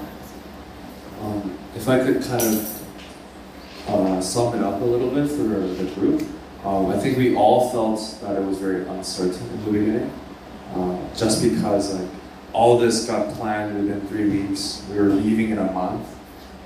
[1.23, 2.83] Um, if I could kind of
[3.89, 6.23] uh, sum it up a little bit for the group,
[6.65, 10.11] um, I think we all felt that it was very uncertain in the beginning,
[10.74, 12.10] uh, just because like
[12.54, 14.86] all this got planned within three weeks.
[14.90, 16.08] We were leaving in a month,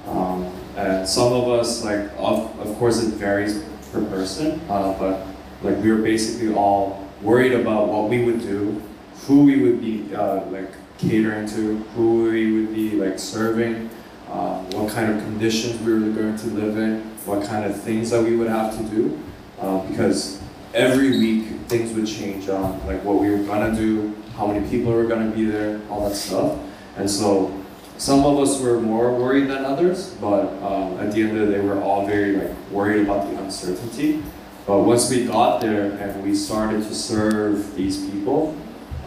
[0.08, 5.26] um, and some of us like of, of course it varies per person, uh, but
[5.62, 8.82] like we were basically all worried about what we would do,
[9.26, 13.90] who we would be uh, like catering to, who we would be like serving
[14.30, 18.10] uh, what kind of conditions we were going to live in, what kind of things
[18.10, 19.18] that we would have to do,
[19.60, 20.42] uh, because
[20.76, 24.92] every week things would change on like what we were gonna do, how many people
[24.92, 26.60] were gonna be there, all that stuff,
[26.98, 27.52] and so
[27.98, 31.54] some of us were more worried than others, but um, at the end of the
[31.54, 34.22] day, we we're all very like worried about the uncertainty.
[34.68, 38.56] But once we got there and we started to serve these people,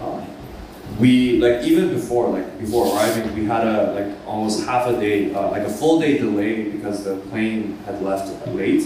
[0.00, 0.26] um,
[0.98, 5.35] we like even before like before arriving we had a like almost half a day
[5.35, 8.85] uh, like a full day delay because the plane had left late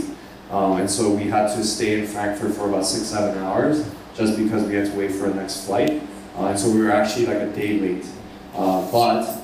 [0.53, 4.37] um, and so we had to stay in frankfurt for about six seven hours just
[4.37, 6.03] because we had to wait for the next flight
[6.37, 8.07] uh, and so we were actually like a day late
[8.55, 9.39] uh, but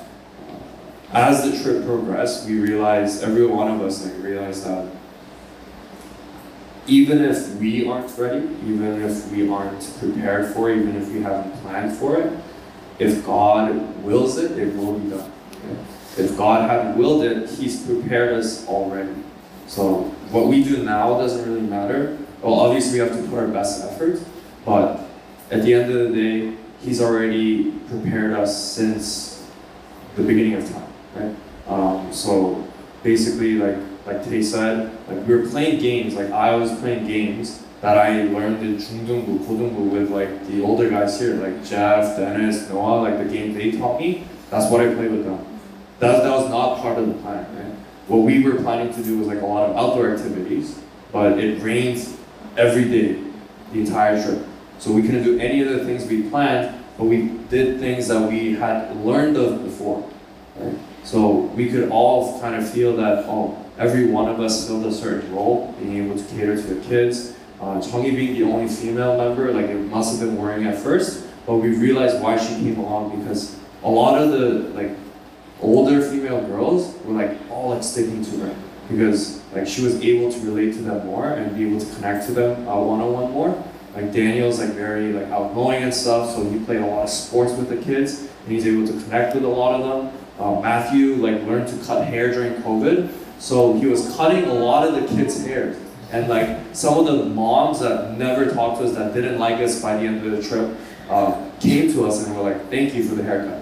[1.13, 4.87] as the trip progressed we realized every one of us like realized that
[6.89, 11.21] even if we aren't ready, even if we aren't prepared for it, even if we
[11.21, 12.33] haven't planned for it,
[12.99, 15.31] if God wills it, it will be done.
[15.53, 16.25] okay?
[16.25, 19.15] If God hadn't willed it, He's prepared us already.
[19.67, 22.18] So what we do now doesn't really matter.
[22.42, 24.20] Well, obviously we have to put our best effort,
[24.66, 25.00] but
[25.52, 29.48] at the end of the day, He's already prepared us since
[30.18, 31.36] the beginning of time, right?
[31.66, 32.68] Um, so
[33.04, 36.16] basically, like like today said, like we were playing games.
[36.16, 40.90] Like I was playing games that I learned in 중등부, 고등부 with like the older
[40.90, 43.00] guys here, like Jeff, Dennis, Noah.
[43.08, 45.40] Like the game they taught me, that's what I played with them.
[46.00, 47.48] That that was not part of the plan.
[47.56, 47.67] Right?
[48.09, 50.79] What we were planning to do was like a lot of outdoor activities,
[51.13, 52.09] but it rained
[52.57, 53.23] every day,
[53.73, 54.45] the entire trip.
[54.79, 58.29] So we couldn't do any of the things we planned, but we did things that
[58.29, 60.09] we had learned of before.
[60.57, 60.75] Right?
[61.05, 64.93] So we could all kind of feel that, oh, every one of us filled a
[64.93, 67.35] certain role, being able to cater to the kids.
[67.61, 71.27] Uh, Chungi being the only female member, like it must have been worrying at first,
[71.45, 74.97] but we realized why she came along because a lot of the like
[75.61, 78.57] older female girls were like all like sticking to her
[78.91, 82.27] because like she was able to relate to them more and be able to connect
[82.27, 83.65] to them uh, one-on-one more.
[83.95, 87.53] Like Daniel's like very like outgoing and stuff, so he played a lot of sports
[87.53, 90.21] with the kids and he's able to connect with a lot of them.
[90.39, 94.87] Uh, Matthew like learned to cut hair during COVID, so he was cutting a lot
[94.87, 95.77] of the kids' hair.
[96.13, 99.83] And like some of the moms that never talked to us, that didn't like us
[99.83, 100.75] by the end of the trip,
[101.11, 103.58] uh, came to us and were like, "Thank you for the haircut."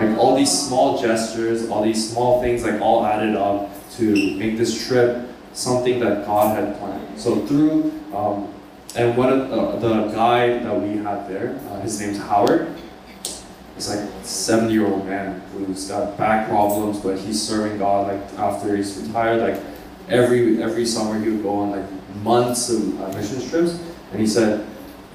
[0.00, 4.56] Like all these small gestures, all these small things, like all added up to make
[4.56, 7.20] this trip something that God had planned.
[7.20, 8.52] So through, um,
[8.96, 12.74] and one of the guy that we had there, uh, his name's Howard.
[13.74, 18.08] He's like a 70 year old man who's got back problems, but he's serving God
[18.08, 19.40] like after he's retired.
[19.40, 19.62] Like
[20.08, 21.84] every every summer he would go on like
[22.22, 23.78] months of uh, mission trips,
[24.12, 24.66] and he said,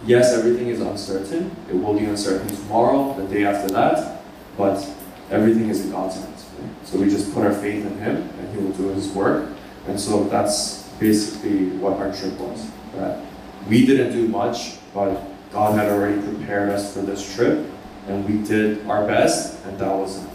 [0.05, 1.55] yes, everything is uncertain.
[1.69, 4.14] It will be uncertain tomorrow, the day after that,
[4.57, 4.87] but
[5.29, 6.45] everything is in God's hands.
[6.59, 6.87] Right?
[6.87, 9.49] So we just put our faith in Him and He will do His work.
[9.87, 12.69] And so that's basically what our trip was.
[12.95, 13.25] That
[13.67, 17.65] we didn't do much, but God had already prepared us for this trip
[18.07, 20.29] and we did our best and that was it.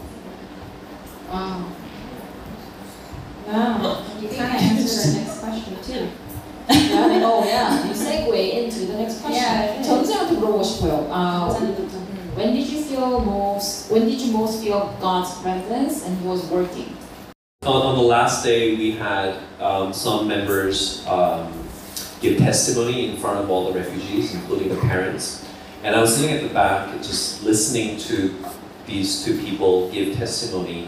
[1.29, 1.71] Wow.
[3.47, 4.05] Wow.
[4.19, 6.09] You kind of answered the next question too.
[6.69, 9.41] yeah, oh yeah, you segue into the next question.
[9.41, 9.81] Yeah.
[9.83, 10.11] Turns
[10.41, 12.00] 물어보고 싶어요
[12.35, 13.91] when did you feel most?
[13.91, 16.95] When did you most feel God's presence and He was working?
[17.63, 21.51] On, on the last day, we had um, some members um,
[22.21, 25.45] give testimony in front of all the refugees, including the parents.
[25.83, 28.33] And I was sitting at the back, just listening to
[28.85, 30.87] these two people give testimony.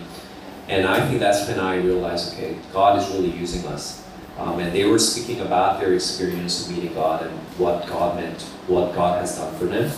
[0.69, 4.01] And I think that's when I realized, okay, God is really using us.
[4.37, 8.41] Um, and they were speaking about their experience of meeting God and what God meant,
[8.67, 9.91] what God has done for them.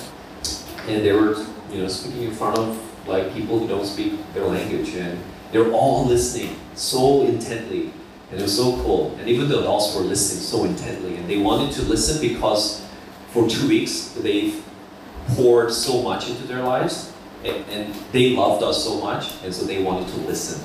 [0.87, 1.35] And they were,
[1.71, 5.19] you know, speaking in front of like people who don't speak their language, and
[5.51, 7.91] they were all listening so intently,
[8.31, 9.15] and it was so cool.
[9.19, 12.85] And even the adults were listening so intently, and they wanted to listen because
[13.29, 14.63] for two weeks they've
[15.29, 17.13] poured so much into their lives,
[17.43, 20.61] and, and they loved us so much, and so they wanted to listen.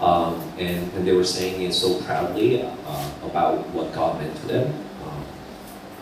[0.00, 4.46] Um, and, and they were saying it so proudly uh, about what God meant to
[4.46, 4.74] them.
[5.04, 5.24] Um,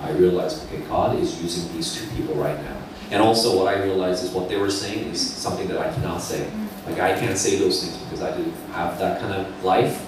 [0.01, 2.82] I realized, okay, God is using these two people right now.
[3.13, 6.23] And also, what I realized is what they were saying is something that I cannot
[6.23, 6.51] say.
[6.87, 10.03] Like, I can't say those things because I didn't have that kind of life.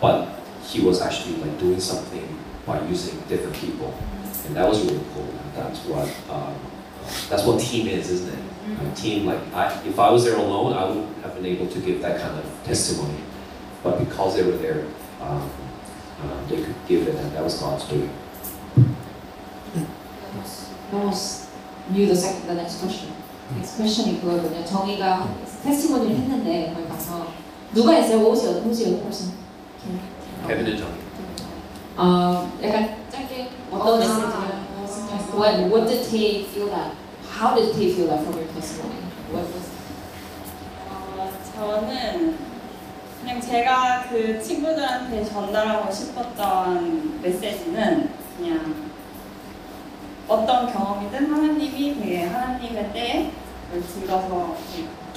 [0.00, 0.28] But
[0.62, 3.92] he was actually like doing something by using different people,
[4.46, 5.24] and that was really cool.
[5.24, 6.54] And that's what um,
[7.28, 8.44] that's what team is, isn't it?
[8.86, 11.78] A team like I, if I was there alone, I wouldn't have been able to
[11.80, 13.18] give that kind of testimony.
[13.82, 14.86] But because they were there,
[15.20, 15.50] um,
[16.22, 18.12] uh, they could give it, and that was God's doing.
[20.92, 21.47] Almost
[21.90, 23.12] knew the second, the next question.
[23.56, 24.64] Next question이 그거거든요.
[24.64, 25.28] 정희가
[25.64, 27.26] 테스티모니를 했는데 거기 가서
[27.74, 28.18] 누가 했어요?
[28.20, 29.32] What was the, who's the other person?
[30.48, 30.98] And Johnny.
[31.96, 34.28] 어, 약간 짧게 어떤 메시지를
[35.34, 36.92] What, what did he feel that?
[37.30, 39.02] How did he feel that from your testimony?
[39.32, 39.68] What was
[40.90, 42.36] 어, 저는
[43.20, 48.87] 그냥 제가 그 친구들한테 전달하고 싶었던 메시지는 그냥
[50.28, 53.32] 어떤 경험이든 하나님이 되게 하나님의 때에
[53.72, 54.56] 들어서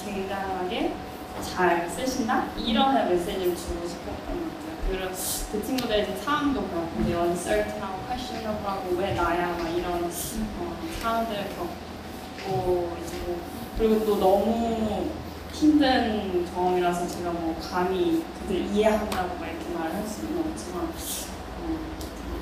[0.02, 0.94] 굉장하게
[1.42, 4.72] 잘 쓰신다 이런 메시지를 주고 싶었던 것 같아요.
[4.88, 5.08] 그리고
[5.52, 10.08] 그 친구들의 상황도 그렇고 되게 uncertain하고 questionable하고 왜 나야 막 이런 어,
[11.00, 13.38] 상황들을 겪고 이제 뭐
[13.76, 15.10] 그리고 또 너무
[15.52, 21.78] 힘든 경험이라서 제가 뭐 감히 그들 이해한다고 막 이렇게 말할 수는 없지만 어,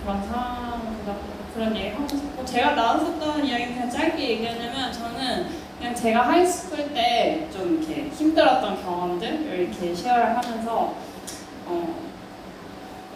[0.02, 5.46] 그런 상황보다 그런 얘기 하고 싶고 제가 나눴었던 이야기 그냥 짧게 얘기하냐면 저는
[5.78, 10.94] 그냥 제가 하이스쿨 때 좀 이렇게 힘들었던 경험들을 이렇게 쉐어를 하면서
[11.66, 11.94] 어,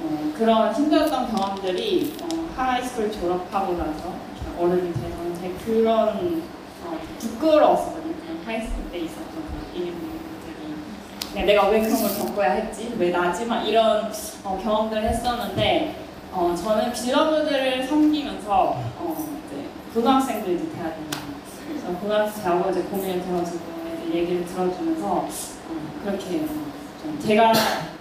[0.01, 2.27] 어, 그런 힘들었던 경험들이 어,
[2.57, 4.15] 하이스쿨 졸업하고 나서
[4.59, 6.43] 어른이 돼서는 되게 그런
[6.85, 8.15] 어, 부끄러웠거든요.
[8.15, 12.95] 그냥 하이스쿨 때 있었던 그런 일들이 내가 왜 그런 걸 겪어야 했지?
[12.99, 14.11] 왜 나지만 이런
[14.45, 16.04] 어, 경험들을 했었는데
[16.35, 21.35] 어, 저는 빌러브들을 섬기면서 어, 이제 고등학생들 이제 대학이잖아요.
[21.69, 23.65] 그래서 고등학생 대하고 이제 고민을 들어주고
[24.09, 25.29] 이제 얘기를 들어주면서 어,
[26.03, 26.49] 그렇게 어,
[27.03, 27.53] 좀 제가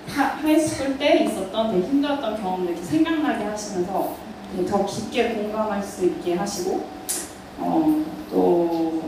[0.08, 4.16] 하, 하이스쿨 때 있었던 되게 힘들었던 경험들 이렇게 생각나게 하시면서
[4.68, 6.88] 더 깊게 공감할 수 있게 하시고
[7.60, 9.04] 어, 또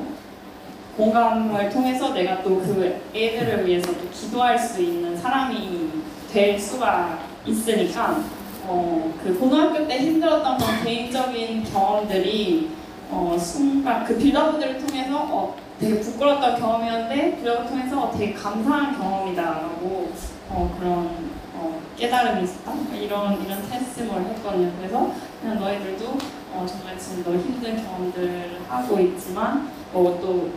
[0.97, 5.89] 공감을 통해서 내가 또 그 애들을 위해서 또 기도할 수 있는 사람이
[6.31, 8.23] 될 수가 있으니까
[8.67, 12.71] 어, 그 고등학교 때 힘들었던 그런 개인적인 경험들이
[13.11, 20.09] 어, 순간 그 빌더분들을 통해서 어, 되게 부끄러웠던 경험이었는데 빌더를 통해서 되게 감사한 경험이다라고
[20.49, 24.71] 어, 그런 어, 깨달음이 있었다 이런 이런 테스트를 했거든요.
[24.79, 25.11] 그래서
[25.41, 26.17] 그냥 너희들도
[26.53, 30.49] 어, 정말 지금 너 힘든 경험들을 하고 있지만 뭐또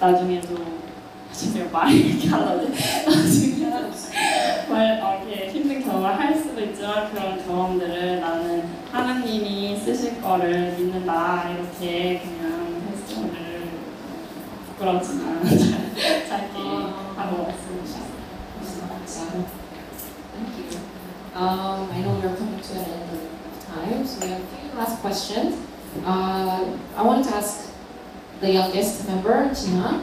[0.00, 0.56] 나중에도
[1.32, 2.68] 지금 말이 이렇게 하나지
[3.06, 3.70] 나중에
[4.68, 11.50] 말 어, 이렇게 힘든 경험을 할 수도 있지만 그런 경험들을 나는 하나님이 쓰실 거를 믿는다
[11.50, 13.68] 이렇게 그냥 테스트를
[14.68, 15.42] 부끄럽지만
[16.28, 16.58] 짧게
[17.16, 18.10] 하고 왔습니다.
[20.32, 20.80] Thank you.
[21.34, 24.78] Um, I know we're coming to an end of time, so we have a few
[24.78, 25.56] last questions.
[26.04, 27.72] Uh, I wanted to ask
[28.40, 30.02] the youngest member, Jina.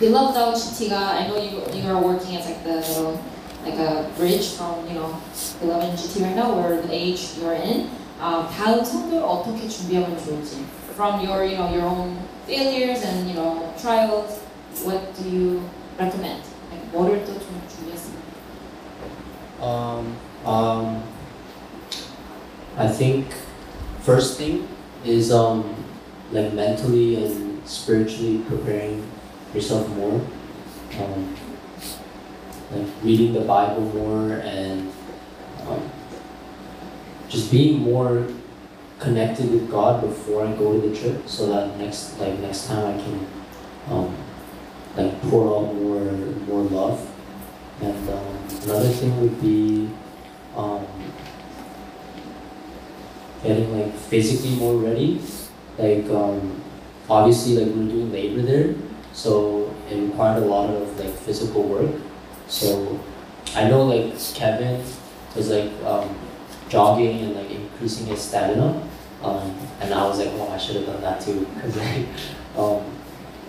[0.00, 3.18] Beloved out GT가, I know you you are working as like the little,
[3.64, 5.16] like a bridge from you know
[5.58, 7.88] beloved and GT right now, or the age you are in.
[8.20, 10.64] Uh, 다음 성교를 어떻게 준비하면 좋을지.
[10.94, 14.40] From your you know your own failures and you know trials,
[14.84, 15.62] what do you
[15.98, 16.44] recommend?
[16.70, 18.26] Like 뭐를 또좀 준비했습니까?
[19.62, 21.02] Um, um,
[22.76, 23.32] I think
[24.02, 24.68] first thing
[25.04, 25.64] is um,
[26.32, 29.02] like mentally and spiritually preparing
[29.53, 30.21] yourself more.
[30.99, 31.35] Um,
[32.71, 34.91] like reading the Bible more and
[35.67, 35.91] um,
[37.27, 38.27] just being more
[38.99, 42.85] connected with God before I go to the trip, so that next like next time
[42.85, 43.27] I can
[43.89, 44.15] um,
[44.95, 46.11] like pour out more
[46.47, 47.07] more love.
[47.81, 49.89] And um, another thing would be
[50.55, 50.85] um,
[53.43, 55.19] getting like physically more ready.
[55.77, 56.61] Like um,
[57.09, 58.75] obviously, like we're doing labor there,
[59.13, 61.91] so it required a lot of like physical work.
[62.47, 62.99] So
[63.55, 64.83] I know like Kevin
[65.35, 66.15] was like um,
[66.69, 68.81] jogging and like increasing his stamina,
[69.23, 72.05] um, and I was like, oh, I should have done that too, because like.
[72.57, 72.81] Um,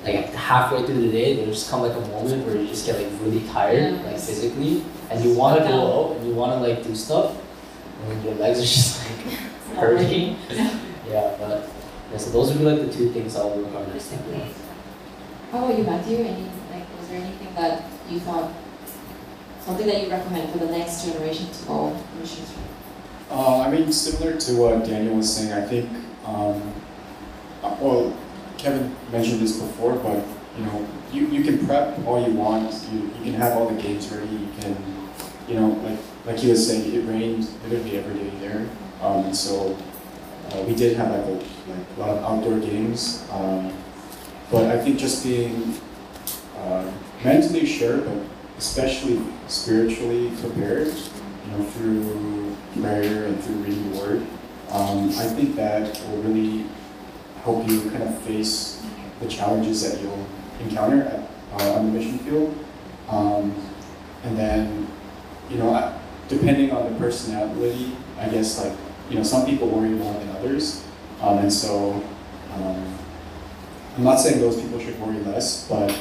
[0.04, 2.96] like halfway through the day, there's just come like a moment where you just get
[3.00, 4.02] like really tired, Yeah.
[4.02, 7.36] like physically, and you want to go out and you want to like do stuff,
[8.08, 9.38] and your legs are just like
[9.76, 10.36] hurting.
[11.08, 11.68] yeah, but
[12.10, 14.24] yeah, so those would be like the two things I would work on next time.
[15.52, 16.16] How about you, Matthew?
[16.16, 18.50] Any like, was there anything that you thought,
[19.60, 22.56] something that you recommend for the next generation to go on mission trip?
[23.30, 25.90] Uh, I mean, similar to what Daniel was saying, I think,
[26.24, 26.72] um,
[27.62, 28.16] well,
[28.56, 30.24] Kevin mentioned this before, but
[30.56, 32.72] you know, you, you can prep all you want.
[32.90, 34.34] You, you can have all the games ready.
[34.34, 34.74] You can,
[35.46, 38.66] you know, like like he was saying, it rained literally every day there.
[39.02, 39.76] Um, so
[40.52, 43.28] uh, we did have like a, like a lot of outdoor games.
[43.30, 43.70] Um,
[44.52, 45.74] but I think just being
[46.58, 46.92] uh,
[47.24, 48.18] mentally sure, but
[48.58, 54.26] especially spiritually prepared, you know, through prayer and through reading the Word.
[54.70, 56.66] Um, I think that will really
[57.44, 58.82] help you kind of face
[59.20, 60.26] the challenges that you'll
[60.60, 62.54] encounter at, uh, on the mission field.
[63.08, 63.54] Um,
[64.22, 64.86] and then,
[65.50, 65.98] you know,
[66.28, 68.76] depending on the personality, I guess like,
[69.08, 70.84] you know, some people worry more than others.
[71.20, 72.02] Um, and so,
[72.54, 72.98] um,
[73.96, 75.94] I'm not saying those people should worry less, but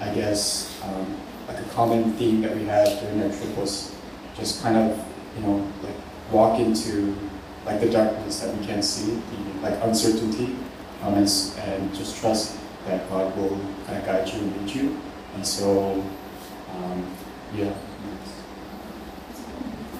[0.00, 1.16] I guess um,
[1.48, 3.96] like a common theme that we had during our trip was
[4.36, 5.94] just kind of, you know, like
[6.30, 7.16] walk into
[7.64, 10.56] like the darkness that we can't see, the like uncertainty,
[11.02, 11.28] um, and,
[11.64, 15.00] and just trust that God will kind of guide you and lead you.
[15.34, 16.04] And so,
[16.74, 17.16] um,
[17.54, 17.72] yeah.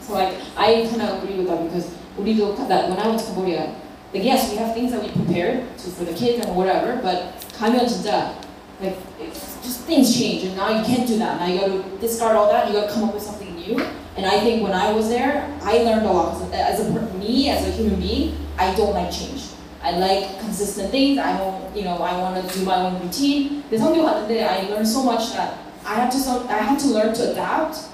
[0.03, 3.75] So like, I kind of agree with that because when I was in Cambodia,
[4.14, 7.34] like yes, we have things that we prepared to, for the kids and whatever, but
[7.58, 8.34] 가면 진짜
[8.82, 11.40] like it's just things change and now you can't do that.
[11.40, 12.68] Now you got to discard all that.
[12.68, 13.80] You got to come up with something new.
[14.16, 16.34] And I think when I was there, I learned a lot.
[16.38, 19.50] 'Cause As a per- me, as a human being, I don't like change.
[19.82, 21.18] I like consistent things.
[21.18, 23.64] I don't, you know, I want to do my own routine.
[23.70, 26.88] 근데 성교 갔는데 I learned so much that I had to, so, I had to
[26.94, 27.90] learn to adapt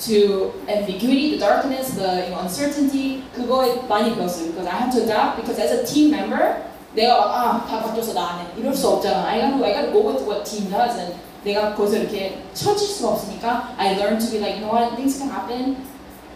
[0.00, 3.22] to ambiguity, the darkness, the you know, uncertainty.
[3.34, 4.52] 그거에 많이 배웠어요.
[4.52, 5.36] Because I had to adapt.
[5.40, 6.62] Because as a team member,
[6.94, 8.46] 내가 막, 아, 다 바뀌었어, 나는.
[8.58, 9.24] 이럴 수 없잖아.
[9.26, 10.98] I gotta, I gotta go with what team does.
[10.98, 11.14] And
[11.44, 15.18] 내가 거기서 이렇게 처질 수가 없으니까 I learned to be like, you know what, things
[15.18, 15.76] can happen.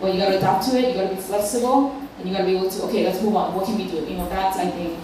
[0.00, 2.70] But you gotta adapt to it, you gotta be flexible, and you gotta be able
[2.70, 3.54] to, okay, let's move on.
[3.54, 4.04] What can we do?
[4.06, 4.98] You know, that's, I think,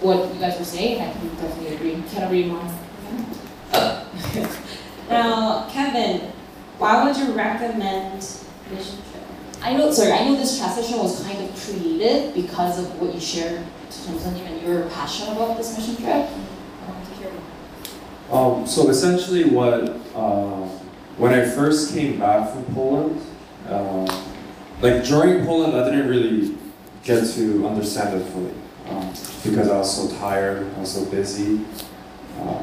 [0.00, 2.02] what you guys were saying, and I can definitely agree.
[2.12, 2.62] Can I read more?
[5.08, 6.32] Now, Kevin,
[6.77, 8.13] why would you recommend
[8.71, 9.17] Mission Trip?
[9.61, 13.19] I know, sorry, I know this transition was kind of created because of what you
[13.19, 16.13] shared to Jensen and your passion about this mission trip.
[16.13, 17.31] I want to hear
[18.29, 18.59] more.
[18.61, 20.67] Um, so essentially, what uh,
[21.17, 23.21] when I first came back from Poland,
[23.67, 24.23] uh,
[24.81, 26.57] like during Poland, I didn't really
[27.03, 28.53] get to understand it fully
[28.89, 29.09] um,
[29.43, 31.65] because I was so tired, I was so busy.
[32.39, 32.61] Uh,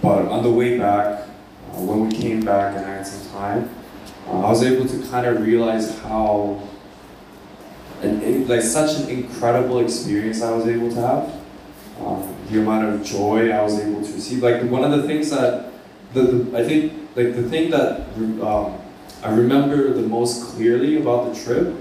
[0.00, 1.26] but on the way back,
[1.74, 3.70] uh, when we came back and I had some time,
[4.26, 6.62] uh, I was able to kind of realize how,
[8.02, 11.24] an, like such an incredible experience I was able to have.
[12.00, 14.42] Um, the amount of joy I was able to receive.
[14.42, 15.72] Like one of the things that,
[16.14, 18.00] the, the I think, like the thing that
[18.42, 18.78] um,
[19.22, 21.76] I remember the most clearly about the trip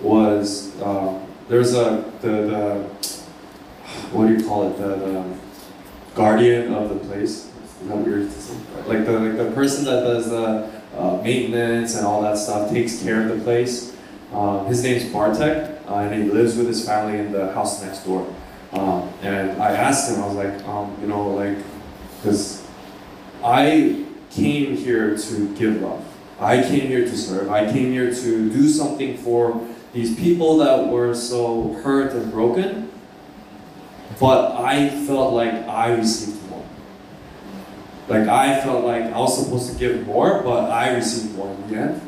[0.00, 2.64] was um, there's a the, the
[4.12, 5.24] what do you call it the, the
[6.14, 7.48] guardian of the place.
[8.86, 13.02] Like the like the person that does the uh, maintenance and all that stuff takes
[13.02, 13.96] care of the place.
[14.32, 18.04] Um, his name's Bartek, uh, and he lives with his family in the house next
[18.04, 18.32] door.
[18.72, 21.58] Um, and I asked him, I was like, um, you know, like,
[22.16, 22.66] because
[23.44, 26.04] I came here to give love.
[26.40, 27.50] I came here to serve.
[27.50, 32.90] I came here to do something for these people that were so hurt and broken.
[34.18, 36.41] But I felt like I received.
[38.12, 41.68] Like I felt like I was supposed to give more, but I received more in
[41.70, 42.02] the end.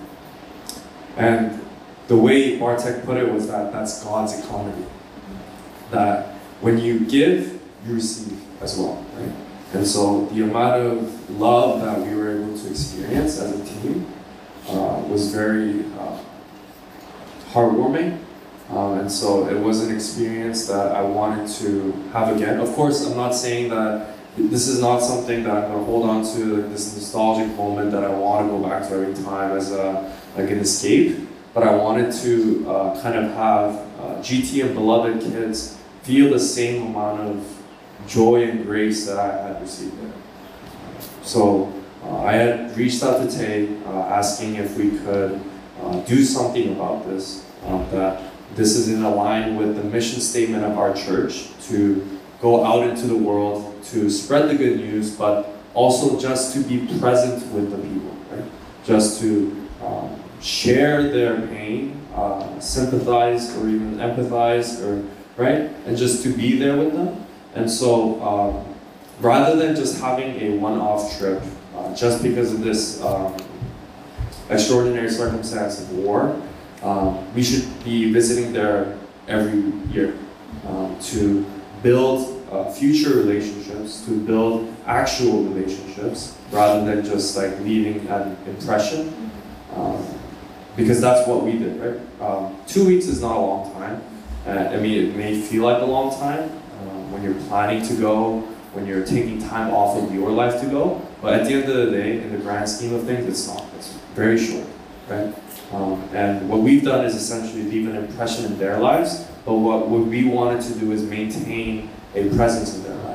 [1.17, 1.61] And
[2.09, 4.85] the way Bartek put it was that that's God's economy.
[5.91, 9.33] That when you give, you receive as well, right?
[9.73, 14.07] And so the amount of love that we were able to experience as a team
[14.69, 16.19] uh, was very uh,
[17.51, 18.19] heartwarming.
[18.71, 22.61] Uh, and so it was an experience that I wanted to have again.
[22.61, 26.09] Of course, I'm not saying that this is not something that I'm going to hold
[26.09, 29.57] on to, like this nostalgic moment that I want to go back to every time
[29.57, 31.29] as a, like an escape.
[31.53, 36.41] But I wanted to uh, kind of have uh, GT and beloved kids feel the
[36.41, 37.63] same amount of
[38.09, 40.13] joy and grace that I had received there.
[41.23, 41.73] So
[42.03, 45.41] uh, I had reached out to Tay uh, asking if we could
[45.81, 48.23] uh, do something about this, uh, that
[48.57, 53.07] this is in line with the mission statement of our church to go out into
[53.07, 57.79] the world to spread the good news, but also just to be present with the
[57.79, 58.51] people, right?
[58.85, 65.05] Just to um, share their pain, uh, sympathize or even empathize, or
[65.37, 67.27] right, and just to be there with them.
[67.55, 68.75] And so, um,
[69.21, 71.43] rather than just having a one-off trip,
[71.77, 73.37] uh, just because of this um,
[74.51, 76.41] extraordinary circumstance of war,
[76.83, 80.15] um, we should be visiting there every year
[80.67, 81.45] um, to
[81.83, 83.64] build uh, future relationships,
[84.07, 89.31] to build actual relationships, rather than just like leaving an impression.
[89.75, 90.05] Um,
[90.77, 92.01] because that's what we did, right?
[92.21, 94.03] Um, two weeks is not a long time.
[94.47, 96.51] Uh, I mean, it may feel like a long time
[96.81, 98.41] um, when you're planning to go,
[98.73, 101.01] when you're taking time off of your life to go.
[101.23, 103.65] But at the end of the day, in the grand scheme of things, it's not.
[103.77, 104.67] It's very short,
[105.09, 105.33] right?
[105.73, 109.25] Um, and what we've done is essentially leave an impression in their lives.
[109.45, 113.14] But what, what we wanted to do is maintain a presence in their lives?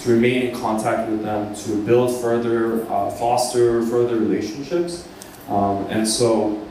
[0.00, 5.08] To remain in contact with them, to build further, uh, foster further relationships.
[5.48, 6.64] Um, and so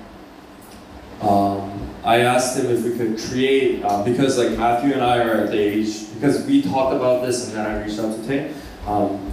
[1.22, 5.42] um, I asked him if we could create, uh, because like Matthew and I are
[5.42, 8.54] at the age, because we talked about this and then I reached out to Tay.
[8.86, 9.32] Um,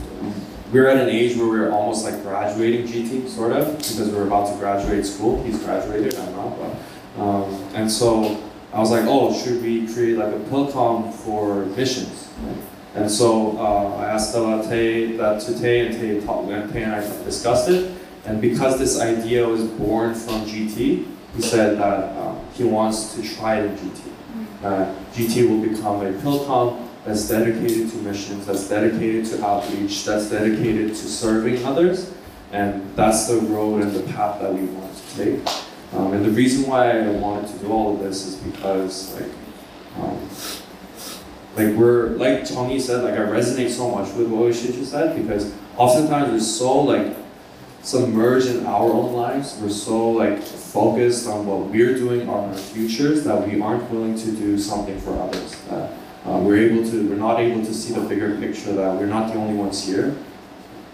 [0.72, 4.52] we're at an age where we're almost like graduating GT, sort of, because we're about
[4.52, 5.40] to graduate school.
[5.44, 7.22] He's graduated, I'm not, but.
[7.22, 7.44] Um,
[7.74, 8.42] and so
[8.72, 12.28] I was like, oh, should we create like a Pilcom for missions?
[12.95, 16.84] And so uh, I asked uh, Tay that to Tay, and Tay, talked, and Tay
[16.84, 17.92] and I discussed it.
[18.24, 23.34] And because this idea was born from GT, he said that um, he wants to
[23.36, 24.01] try it in GT.
[24.62, 30.30] Uh, GT will become a Pilcom that's dedicated to missions, that's dedicated to outreach, that's
[30.30, 32.14] dedicated to serving others,
[32.53, 35.49] and that's the road and the path that we want to take.
[35.92, 39.30] Um, and the reason why I wanted to do all of this is because, like,
[39.99, 40.28] um,
[41.57, 45.55] like we're like Tony said, like I resonate so much with what Shiju said because
[45.76, 47.16] oftentimes we're so like
[47.82, 49.59] submerged in our own lives.
[49.61, 54.16] We're so like focused on what we're doing on our futures that we aren't willing
[54.18, 55.55] to do something for others.
[55.68, 55.92] That
[56.24, 59.32] uh, we're able to, we're not able to see the bigger picture that we're not
[59.32, 60.16] the only ones here.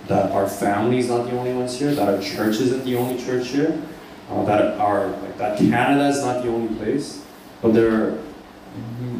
[0.09, 1.95] That our family is not the only ones here.
[1.95, 3.81] That our church isn't the only church here.
[4.29, 7.25] Uh, that our like that Canada is not the only place.
[7.63, 8.19] But there are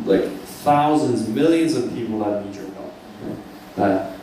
[0.05, 0.29] like
[0.63, 2.93] thousands, millions of people that need your help.
[3.77, 4.17] That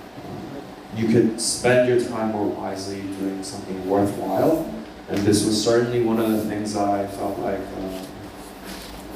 [0.95, 4.73] you could spend your time more wisely doing something worthwhile.
[5.09, 8.05] And this was certainly one of the things that I felt like uh,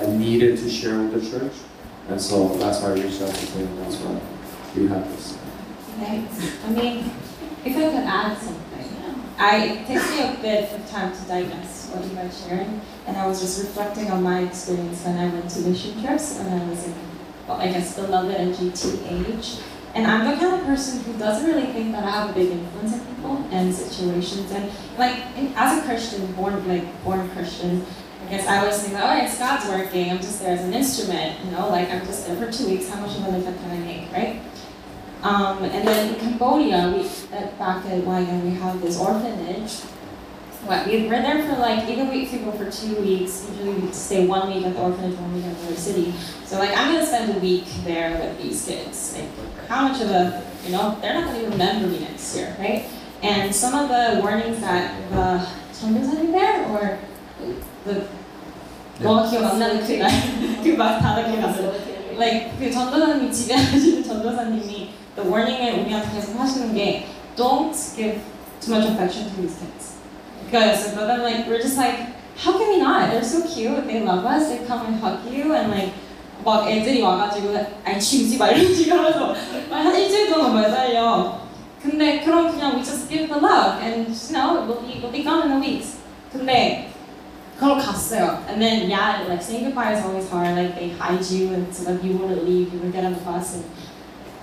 [0.01, 1.53] I needed to share with the church.
[2.07, 4.19] And so that's why I reached out to them, and that's why
[4.75, 5.37] we have this.
[5.97, 6.25] Okay.
[6.65, 7.11] I mean,
[7.63, 8.71] if I could add something,
[9.37, 13.17] I it takes me a bit of time to digest what you guys sharing, and
[13.17, 16.69] I was just reflecting on my experience when I went to mission trips when I
[16.69, 16.93] was in,
[17.59, 19.57] I guess beloved and GT age.
[19.93, 22.49] And I'm the kind of person who doesn't really think that I have a big
[22.49, 24.51] influence on people and situations.
[24.51, 25.17] And like
[25.55, 27.85] as a Christian, born like born Christian,
[28.25, 30.11] I guess I always think oh, it's God's working.
[30.11, 31.69] I'm just there as an instrument, you know.
[31.69, 32.87] Like I'm just there for two weeks.
[32.87, 34.41] How much of an effect can I make, right?
[35.23, 39.81] Um, and then in Cambodia, we back at YM, we have this orphanage
[40.66, 43.46] What we we're there for like even we if we go for two weeks.
[43.50, 46.12] Usually we stay one week at the orphanage, one week at the city.
[46.44, 49.14] So like I'm gonna spend a week there with these kids.
[49.14, 49.30] Like
[49.68, 52.84] how much of a you know they're not gonna even remember me next year, right?
[53.22, 56.98] And some of the warnings that the 전도사님 there or
[57.84, 58.08] the
[58.98, 60.08] 뭐 기억 안 나는 그날
[60.64, 61.72] 그막 다들 기억 안 나.
[62.18, 67.06] like 그 전도사님 집에 하시는 전도사님이 the warning을 우리한테 계속 하시는 게
[67.36, 68.20] don't give
[68.60, 69.89] too much affection to these kids.
[70.50, 73.10] Because but then like we're just like how can we not?
[73.10, 73.86] They're so cute.
[73.86, 74.48] They love us.
[74.48, 75.92] They come and hug you and like
[76.44, 79.34] 막 애들이 와가지고 아니 치우지 마 이런 식으로 하면서
[79.68, 81.40] 막한 일주일 동안 매달려.
[81.82, 85.24] 근데 그럼 그냥 we just give the love and you know we'll be we'll be
[85.24, 85.84] gone in a week.
[86.32, 86.90] 근데
[87.58, 88.38] 그걸 갔어요.
[88.48, 90.56] And then yeah, like saying goodbye is always hard.
[90.56, 93.20] Like they hide you and so that you wouldn't leave, you would get on the
[93.20, 93.64] bus and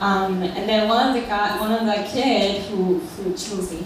[0.02, 3.86] um, and then one of the guy, one of the kid who who chose me,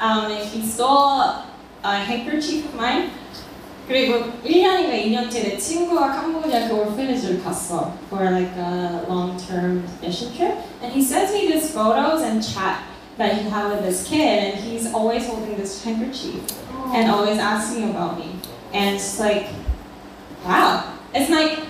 [0.00, 1.44] um, he stole
[1.82, 3.10] a handkerchief of mine.
[3.86, 10.56] 그리고 1년인가 2년째 내 친구가 캄보디아 그 orphanage를 갔어 for like a long-term mission trip.
[10.80, 12.80] And he sends me these photos and chat
[13.18, 16.40] that he had with this kid, and he's always holding this handkerchief
[16.94, 18.40] and always asking about me.
[18.72, 19.48] And it's like,
[20.44, 20.84] wow.
[21.14, 21.60] It's like,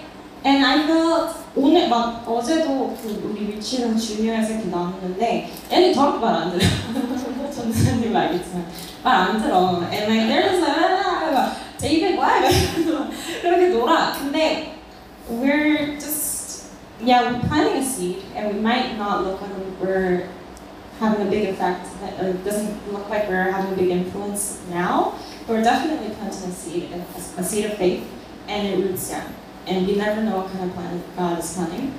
[0.45, 6.51] and I felt 오늘 막 어제도 그 우리 위치랑 주니어에서 이렇게 나왔는데 얘는 더럽게 말안
[6.51, 6.66] 들어.
[9.91, 12.19] And like, they're like, ah, David,
[15.30, 16.71] we're just,
[17.01, 20.30] yeah, we're planting a seed and we might not look like we're
[20.99, 21.88] having a big effect.
[22.03, 25.17] It uh, doesn't look like we're having a big influence now,
[25.47, 26.91] but we're definitely planting a seed,
[27.38, 28.05] a seed of faith,
[28.47, 29.34] and it roots down.
[29.67, 31.93] And you never know what kind of plant God is planting.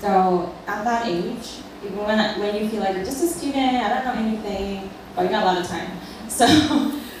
[0.00, 3.88] So at that age, even when, when you feel like you're just a student, I
[3.88, 5.90] don't know anything, but you got a lot of time.
[6.32, 6.46] So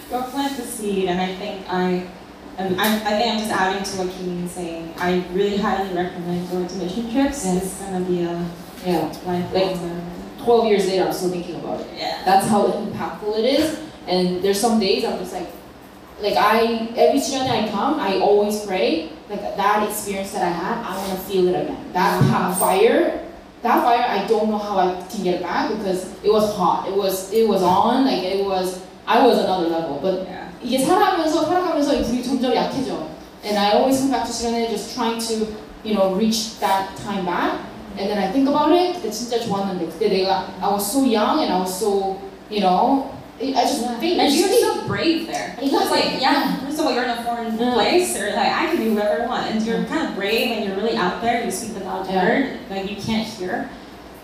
[0.08, 2.06] go plant the seed, and I think I.
[2.58, 4.08] Um, I, I think I'm just adding to what
[4.44, 4.94] is saying.
[4.98, 7.44] I really highly recommend going to mission trips.
[7.44, 7.62] Yes.
[7.64, 8.44] It's gonna be a
[8.84, 9.08] Yeah.
[9.26, 10.10] lifelong Like- learning.
[10.44, 11.86] 12 years later, I'm still thinking about it.
[11.96, 12.22] Yeah.
[12.24, 13.78] That's how impactful it is.
[14.08, 15.46] And there's some days I'm just like,
[16.20, 20.84] like I, every Sunday I come, I always pray, like that experience that I had,
[20.84, 21.92] I want to feel it again.
[21.92, 23.24] That pa- fire,
[23.63, 26.87] that fire, I don't know how I can get it back because it was hot.
[26.87, 29.99] It was, it was on, like it was, I was another level.
[30.01, 30.47] But Yeah.
[30.63, 33.07] 이게 살아가면서 살아가면서 이 불이 점점 약해져.
[33.43, 35.47] And I always come back to 시간에 just trying to,
[35.83, 37.61] you know, reach that time back.
[37.97, 38.95] And then I think about it.
[38.95, 42.17] 그때 진짜 좋았는데 그때 내가 I was so young and I was so,
[42.49, 43.09] you know,
[43.41, 45.53] I I just think And you're so brave there.
[45.61, 45.99] It's Exactly.
[45.99, 47.73] like, yeah, first of all, you're in a foreign Yeah.
[47.73, 49.51] place, or like, I can do whatever I want.
[49.51, 52.23] And you're kind of brave and you're really out there, you speak the loud Yeah.
[52.25, 53.69] word, like you can't hear.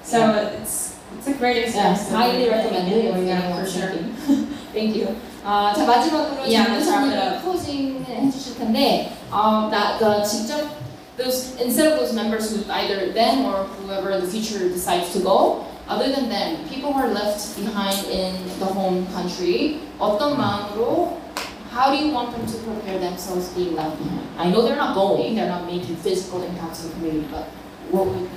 [0.04, 0.18] So
[0.60, 2.10] it's it's a great Yeah, experience.
[2.10, 3.90] highly recommend it if Yeah, anyone for wants sure.
[3.94, 4.02] to.
[4.74, 5.08] Thank you.
[5.46, 7.44] 아, 자 마지막으로 Yeah, let's wrap it 장교사님이 up.
[7.44, 10.66] closing 해주실 텐데, um, that the 직접
[11.18, 15.20] those instead of those members who either them or whoever in the future decides to
[15.20, 21.18] go, other than them, people who are left behind in the home country, 어떤 마음으로
[21.72, 24.28] how do you want them to prepare themselves being left behind?
[24.38, 27.46] I know they're not going, they're not making physical impacts in the community, but
[27.90, 28.30] what would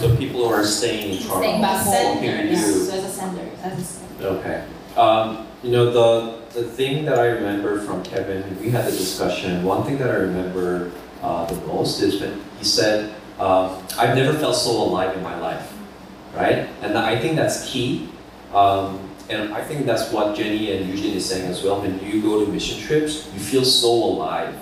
[0.00, 1.40] So people who are staying in Toronto.
[1.40, 1.94] staying back home?
[1.94, 2.50] Senders.
[2.50, 3.50] Yes, as a sender.
[3.62, 4.26] As a sender.
[4.40, 4.64] Okay.
[4.96, 9.62] Um, you know, the, the thing that I remember from Kevin, we had the discussion,
[9.62, 10.90] one thing that I remember
[11.22, 15.38] uh, the most is when he said, uh, I've never felt so alive in my
[15.38, 15.72] life,
[16.35, 16.69] Right?
[16.81, 18.09] And I think that's key.
[18.53, 21.81] Um, and I think that's what Jenny and Eugene is saying as well.
[21.81, 24.55] When you go to mission trips, you feel so alive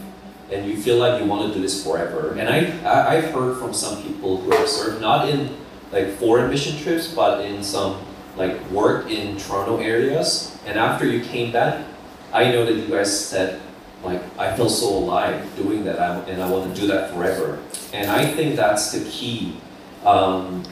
[0.52, 2.36] and you feel like you want to do this forever.
[2.38, 5.56] And I, I've heard from some people who have served, not in
[5.92, 8.06] like foreign mission trips, but in some
[8.38, 11.86] like work in Toronto areas, and after you came back,
[12.32, 13.62] I know that you guys said
[14.04, 17.60] like I feel so alive doing that, and I want to do that forever.
[17.94, 19.58] And I think that's the key
[20.04, 20.64] um,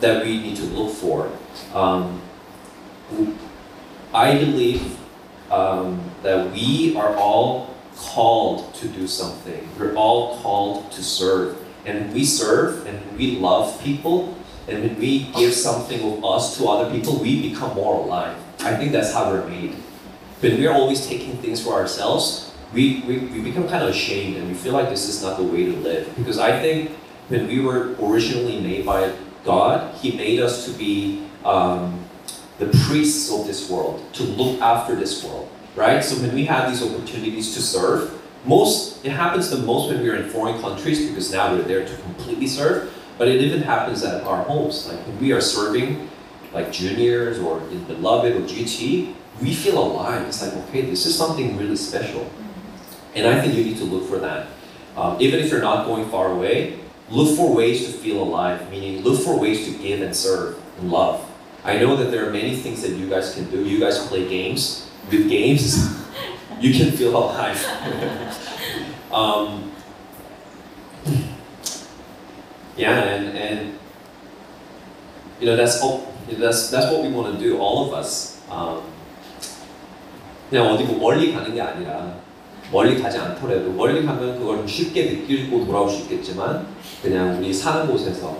[0.00, 1.30] that we need to look for.
[1.72, 2.20] Um,
[4.12, 4.98] I believe
[5.50, 9.68] um, that we are all called to do something.
[9.78, 14.36] We're all called to serve, and we serve and we love people
[14.66, 18.36] and when we give something of us to other people, we become more alive.
[18.60, 19.74] I think that's how we're made.
[20.40, 24.48] When we're always taking things for ourselves, we, we, we become kind of ashamed and
[24.48, 26.14] we feel like this is not the way to live.
[26.16, 26.90] Because I think
[27.28, 29.12] when we were originally made by
[29.44, 32.04] God, He made us to be um,
[32.58, 36.02] the priests of this world, to look after this world, right?
[36.02, 40.16] So when we have these opportunities to serve, most it happens the most when we're
[40.16, 42.92] in foreign countries because now we're there to completely serve.
[43.16, 46.08] But it even happens at our homes, like when we are serving,
[46.52, 50.26] like juniors or in Beloved or GT, we feel alive.
[50.26, 52.28] It's like okay, this is something really special,
[53.14, 54.48] and I think you need to look for that.
[54.96, 56.78] Um, even if you're not going far away,
[57.13, 58.69] look for ways to feel alive.
[58.71, 61.25] Meaning, look for ways to give and serve and love.
[61.63, 63.65] I know that there are many things that you guys can do.
[63.65, 64.89] You guys play games.
[65.11, 65.75] With games,
[66.59, 67.57] you can feel alive.
[69.11, 69.71] um,
[72.77, 73.79] yeah, and, and
[75.39, 77.57] you know that's all, that's that's what we want to do.
[77.57, 78.39] All of us.
[78.49, 78.83] Um,
[80.49, 82.15] 그냥 어디 뭐 멀리 가는 게 아니라
[82.74, 86.66] 멀리 가지 않더라도 멀리 가면 그걸 좀 쉽게 느끼고 돌아올 수 있겠지만
[87.00, 88.36] 그냥 우리 사는 곳에서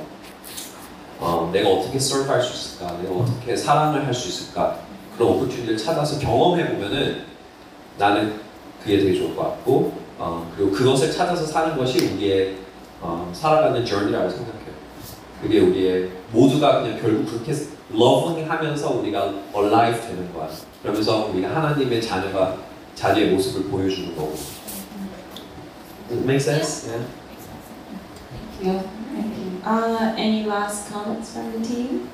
[1.20, 4.80] 어, 내가 어떻게 서브할 수 있을까, 내가 어떻게 사랑을 할 수 있을까
[5.16, 7.22] 그런 오퍼튜니티를 찾아서 경험해 보면은
[7.96, 8.40] 나는
[8.82, 12.56] 그게 되게 좋을 것 같고 어, 그리고 그것을 찾아서 사는 것이 우리의
[13.00, 14.74] 어, 살아가는 journey라고 생각해요.
[15.40, 17.52] 그게 우리의 모두가 그냥 결국 그렇게
[17.94, 20.48] loving 하면서 우리가 alive 되는 거야.
[20.82, 22.56] 그러면서 우리가 하나님의 자녀가
[22.95, 24.33] 자녀의 모습을 보여주는 거고.
[26.09, 26.87] Does it make sense?
[26.87, 27.05] Yeah.
[28.59, 28.89] Thank you.
[29.13, 29.61] Thank you.
[29.63, 32.09] Uh, any last comments from the team?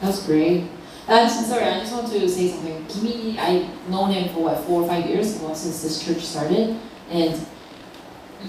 [0.00, 0.64] That was great.
[1.08, 2.84] Uh, sorry, I just want to say something.
[2.86, 6.76] Kimi, I've known him for what four or five years, well, since this church started,
[7.10, 7.46] and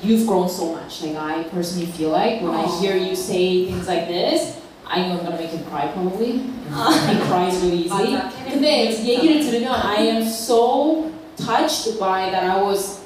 [0.01, 1.04] you've grown so much.
[1.04, 2.80] Like I personally feel like when I Aw.
[2.82, 6.32] hear you say things like this, I know I'm gonna make him cry probably.
[6.39, 8.14] he cries really easily.
[8.14, 8.30] 맞아.
[8.49, 13.01] 근데 얘기를 들으면 I am so touched by that I was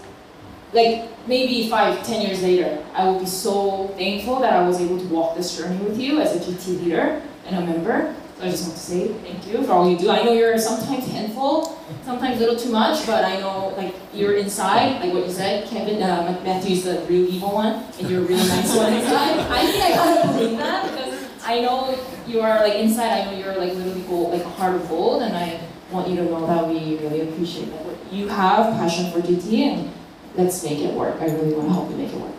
[0.74, 4.98] like maybe five, ten years later, I will be so thankful that I was able
[5.00, 8.14] to walk this journey with you as a GT leader and a member.
[8.38, 10.12] So I just want to say thank you for all you do.
[10.12, 14.36] I know you're sometimes handful, sometimes a little too much, but I know like you're
[14.36, 18.26] inside, like what you said, Kevin, uh, Matthew's the real evil one, and you're a
[18.26, 19.39] really nice one inside.
[19.50, 21.11] I think I gotta believe that because
[21.45, 23.11] I know you are like inside.
[23.11, 26.16] I know you're like literally gold, like a heart of gold, and I want you
[26.16, 28.12] to know that we really appreciate that.
[28.12, 29.93] You have passion for GT, and
[30.36, 31.20] let's make it work.
[31.20, 32.34] I really want to help you make it work.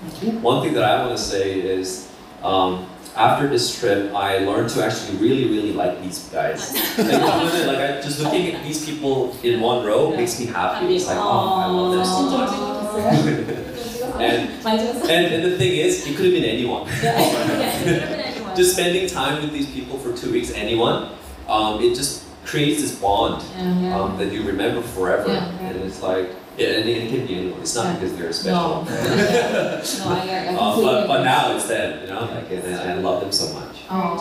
[0.00, 0.38] Thank you.
[0.40, 2.06] One thing that I want to say is.
[2.42, 2.86] Um,
[3.16, 6.72] after this trip, I learned to actually really, really like these guys.
[6.98, 10.94] like, like I, just looking at these people in one row makes me happy.
[10.94, 11.94] It's like, oh, I love
[12.94, 13.64] them.
[14.20, 16.86] And, and and the thing is, it could have been anyone.
[18.56, 21.10] just spending time with these people for two weeks, anyone,
[21.48, 23.98] um, it just creates this bond Yeah.
[24.00, 25.28] um, that you remember forever.
[25.32, 25.48] Yeah.
[25.60, 27.60] And it's like, yeah, and it can be anyone.
[27.60, 28.82] It's not because they're special.
[28.82, 28.82] No.
[28.84, 28.90] no,
[30.06, 33.20] I, I Uh, but, but now it's them, you know, like, and I, I love
[33.20, 33.84] them so much.
[33.90, 34.16] Oh,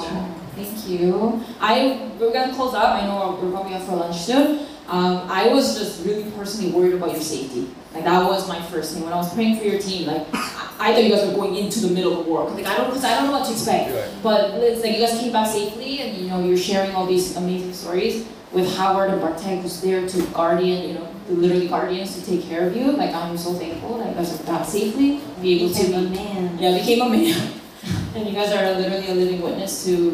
[0.55, 1.41] thank you.
[1.59, 3.01] I we're gonna close up.
[3.01, 4.67] I know we're probably out for lunch soon.
[4.87, 7.69] Um, I was just really personally worried about your safety.
[7.97, 10.05] Like that was my first thing when I was praying for your team.
[10.07, 12.47] Like I, I thought you guys were going into the middle of the war.
[12.49, 13.89] Like I don't, because I don't know what to expect.
[14.21, 17.35] But it's like you guys came back safely, and you know you're sharing all these
[17.37, 22.23] amazing stories with Howard and Bartek, who's there to guardian, you know, literally guardians to
[22.23, 22.91] take care of you.
[22.91, 26.09] Like I'm so thankful that you guys are back safely, be able to Became a
[26.09, 26.57] man.
[26.59, 27.51] yeah, became a man.
[28.15, 30.11] and you guys are literally a living witness to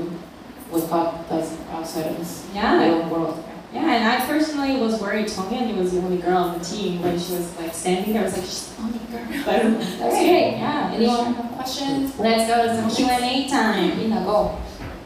[0.72, 2.80] what God does outside of this Yeah.
[2.80, 3.44] little world.
[3.74, 7.18] Yeah, and I personally was worried Tongyun was the only girl on the team when
[7.20, 8.22] she was like standing there.
[8.22, 9.44] I was like, she's the only girl.
[9.46, 10.52] But That's great.
[10.58, 10.92] Yeah.
[10.94, 12.20] Anyone have questions?
[12.20, 14.00] let's go to some Q and A time.
[14.00, 14.58] Ina, go.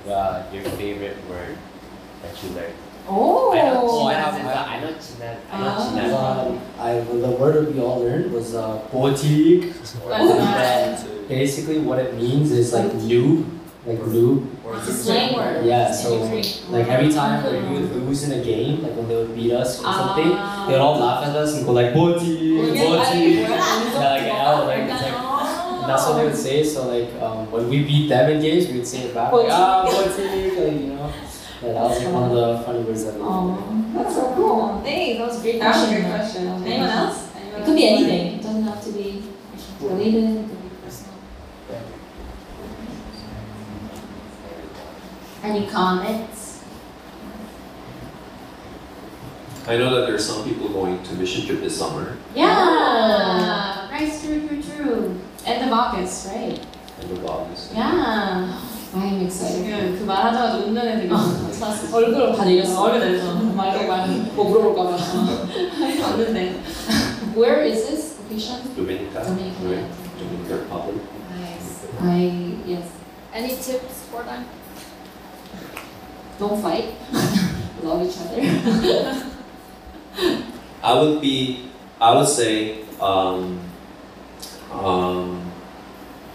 [0.09, 1.57] Uh, your favorite word
[2.21, 2.73] that you learned.
[3.09, 3.53] Oh.
[3.53, 5.37] I know, Oh, I Jinan have- is I- the- I know Jinan.
[5.49, 6.01] I know.
[6.01, 6.47] Jinan.
[6.51, 9.73] Um, I, the word we all learned was uh, botique.
[10.11, 13.45] And basically, what it means is like noob,
[13.87, 14.47] like noob.
[14.77, 15.65] It's a slang word.
[15.65, 16.19] Yeah, In so
[16.69, 19.53] like every time like, we would lose in a game, like when they would beat
[19.53, 20.65] us or something, Ah.
[20.67, 23.39] they would all laugh at us and go like botique, Yeah, I- botique.
[23.39, 26.63] yeah, Yeah, like L, like it's like that's what they would say.
[26.63, 29.47] So like um, when we beat them in games, we would say it back like
[29.49, 31.09] ah botique, like you know.
[31.63, 33.21] Yeah, that was like one of the funny words that we.
[33.23, 33.57] Oh,
[33.95, 34.81] that's so cool.
[34.83, 35.17] Thanks.
[35.17, 36.01] That was a great That was a question.
[36.03, 36.43] great question.
[36.67, 37.17] Anyone else?
[37.35, 38.25] Anyone It could be anything.
[38.35, 39.23] It doesn't have to be
[39.81, 40.23] related.
[40.43, 41.13] It could be personal.
[45.46, 46.62] Any comments?
[49.66, 52.16] I know that there are some people going to mission trip this summer.
[52.34, 53.88] Yeah.
[53.90, 54.12] Right.
[54.20, 54.48] True.
[54.48, 54.62] True.
[54.62, 55.20] True.
[55.46, 56.58] And the Bacchus, right?
[57.00, 57.70] and the godless.
[57.74, 58.58] Yeah.
[58.94, 59.64] I'm excited.
[59.64, 61.96] 지금 그 말하자마자 웃는 애들이 많았어.
[61.96, 62.82] 얼굴을 다 내렸어.
[62.82, 63.34] 얼굴 내렸어.
[63.34, 64.96] 말로 말, 뭐 물어볼까봐.
[66.02, 66.60] 봤는데.
[67.34, 68.60] Where is this location?
[68.76, 69.64] Dominica, Dominican.
[69.70, 69.86] right?
[70.18, 71.00] Dominican Republic.
[71.40, 71.86] Nice.
[72.02, 72.84] I, yes.
[73.32, 74.44] Any tips for them?
[76.39, 76.93] Don't fight.
[77.83, 79.23] Love each other.
[80.83, 81.69] I would be,
[81.99, 83.59] I would say, um,
[84.71, 85.51] um,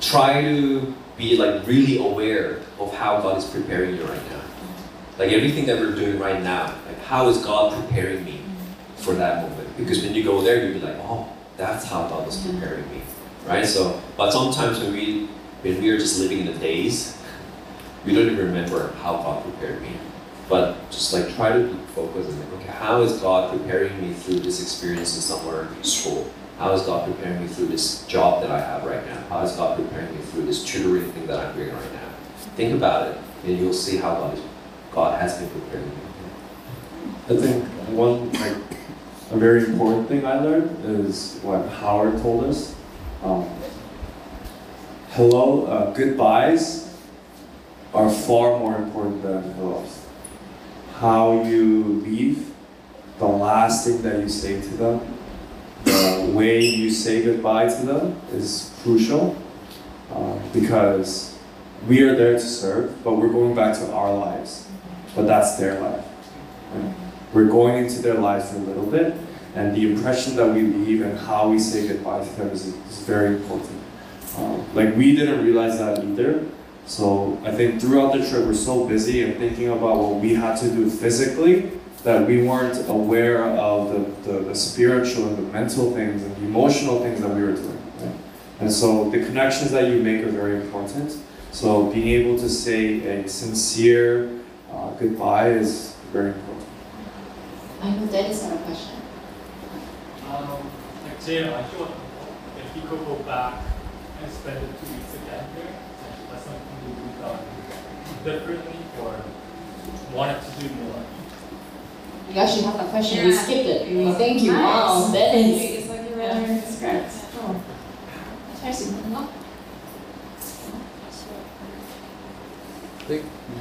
[0.01, 4.41] try to be like really aware of how God is preparing you right now.
[5.19, 8.41] Like everything that we're doing right now, like how is God preparing me
[8.97, 9.77] for that moment?
[9.77, 13.03] Because when you go there, you'll be like, oh, that's how God was preparing me,
[13.47, 13.67] right?
[13.67, 15.27] So, but sometimes when we
[15.63, 17.22] when we are just living in the days,
[18.05, 19.97] we don't even remember how God prepared me.
[20.49, 24.41] But just like try to focus and like, okay, how is God preparing me through
[24.41, 26.31] this experience in somewhere useful?
[26.59, 29.23] How is God preparing me through this job that I have right now?
[29.29, 32.09] How is God preparing me through this tutoring thing that I'm doing right now?
[32.57, 34.45] Think about it, and you'll see how God, is,
[34.93, 35.95] God has been preparing me.
[37.31, 37.65] I think
[37.97, 38.57] one like
[39.31, 42.75] a very important thing I learned is what Howard told us.
[43.23, 43.49] Um,
[45.13, 46.92] hello, uh, goodbyes
[47.95, 50.07] are far more important than hellos.
[50.95, 52.53] How you leave,
[53.19, 55.19] the last thing that you say to them,
[55.85, 59.37] the way you say goodbye to them is crucial
[60.13, 61.39] uh, because
[61.89, 64.69] we are there to serve, but we're going back to our lives,
[65.15, 66.05] but that's their life.
[66.75, 66.95] right?
[67.35, 69.15] We're going into their lives a little bit,
[69.55, 72.99] and the impression that we leave and how we say goodbye to them is, is
[73.01, 73.81] very important.
[74.39, 76.47] Um, like we didn't realize that either.
[76.87, 80.57] So I think throughout the trip, we're so busy and thinking about what we had
[80.61, 81.71] to do physically
[82.03, 83.91] that we weren't aware of
[84.25, 87.53] the, the, the spiritual and the mental things and the emotional things that we were
[87.53, 87.83] doing.
[88.01, 88.17] Right?
[88.61, 91.17] And so the connections that you make are very important.
[91.53, 94.41] So being able to say a sincere
[94.73, 96.67] uh, goodbye is very important.
[97.83, 98.97] I know Dennis had a question.
[100.29, 100.71] Um,
[101.05, 101.95] like, I feel
[102.57, 103.63] if you could go back
[104.23, 105.75] and spend the two weeks again here,
[106.39, 109.15] something you would have differently or
[110.15, 111.03] wanted to do more?
[112.31, 113.19] You actually have a question.
[113.19, 113.25] Yeah.
[113.27, 114.05] We skipped it.
[114.05, 114.53] Well, thank you.
[114.53, 114.63] Nice.
[114.63, 115.61] Wow, that is.
[115.61, 116.65] It's like you read yeah.
[116.65, 117.23] script.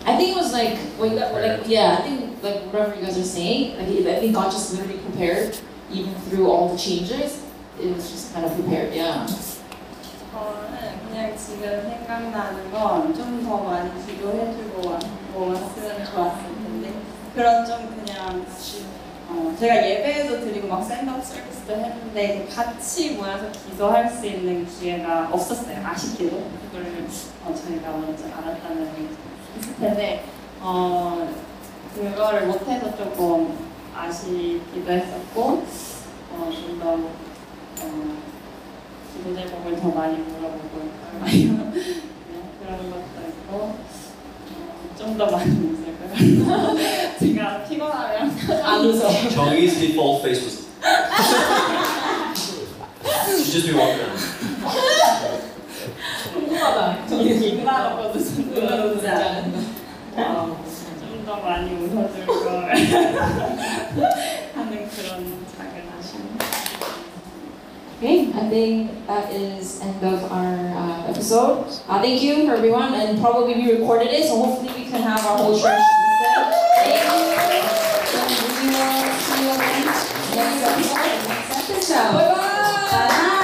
[0.05, 3.01] I think it was like, what you got, like yeah, I think like whatever you
[3.01, 5.57] guys are saying, like I think God just literally prepared,
[5.91, 7.43] even through all the changes,
[7.81, 9.27] it was just kind of prepared, yeah.
[10.33, 10.90] Alright.
[11.11, 14.99] 그냥 지금 생각나는 건 좀 더 많이 기도해주고 와-
[15.35, 16.93] 왔으면 좋았을 텐데.
[17.35, 18.45] 그런 좀 그냥
[19.29, 25.85] 어, 제가 예배도 드리고 막 샌드업 서비스도 했는데 같이 모여서 기도할 수 있는 기회가 없었어요
[25.85, 26.35] 아쉽게도.
[26.71, 27.05] 그걸
[27.45, 28.91] 어, 저희가 먼저 알았다는
[29.79, 30.25] 텐데
[30.61, 31.29] 어,
[31.95, 33.57] 그거를 못해서 조금
[33.95, 35.63] 아쉽기도 했었고
[36.33, 36.93] 어, 좀더
[37.83, 38.30] 어,
[39.21, 41.25] 기도 제목을 더 많이 물어보고 있고요.
[41.25, 41.31] 네,
[42.59, 43.79] 그런 것도 있고 어,
[44.97, 46.75] 좀더 많이 웃을 거예요.
[47.19, 49.09] 제가 피곤하면 안 웃어.
[49.29, 50.67] Chong's default face was.
[53.43, 54.09] She'd just be walking.
[56.33, 57.05] 궁금하다.
[57.07, 59.59] 기분하고도 눈을 웃지 않는다.
[60.99, 62.73] 좀더 많이 웃어줄 걸
[64.55, 66.50] 하는 그런 작은 아쉬움.
[68.01, 71.67] Okay, I think that is end of our uh, episode.
[71.87, 75.23] Uh, thank you for everyone, and probably we recorded it, so hopefully we can have
[75.23, 75.77] our whole church.
[76.81, 77.05] Thank you.
[79.21, 80.09] See you next
[81.69, 82.17] episode.
[82.17, 83.37] Bye bye.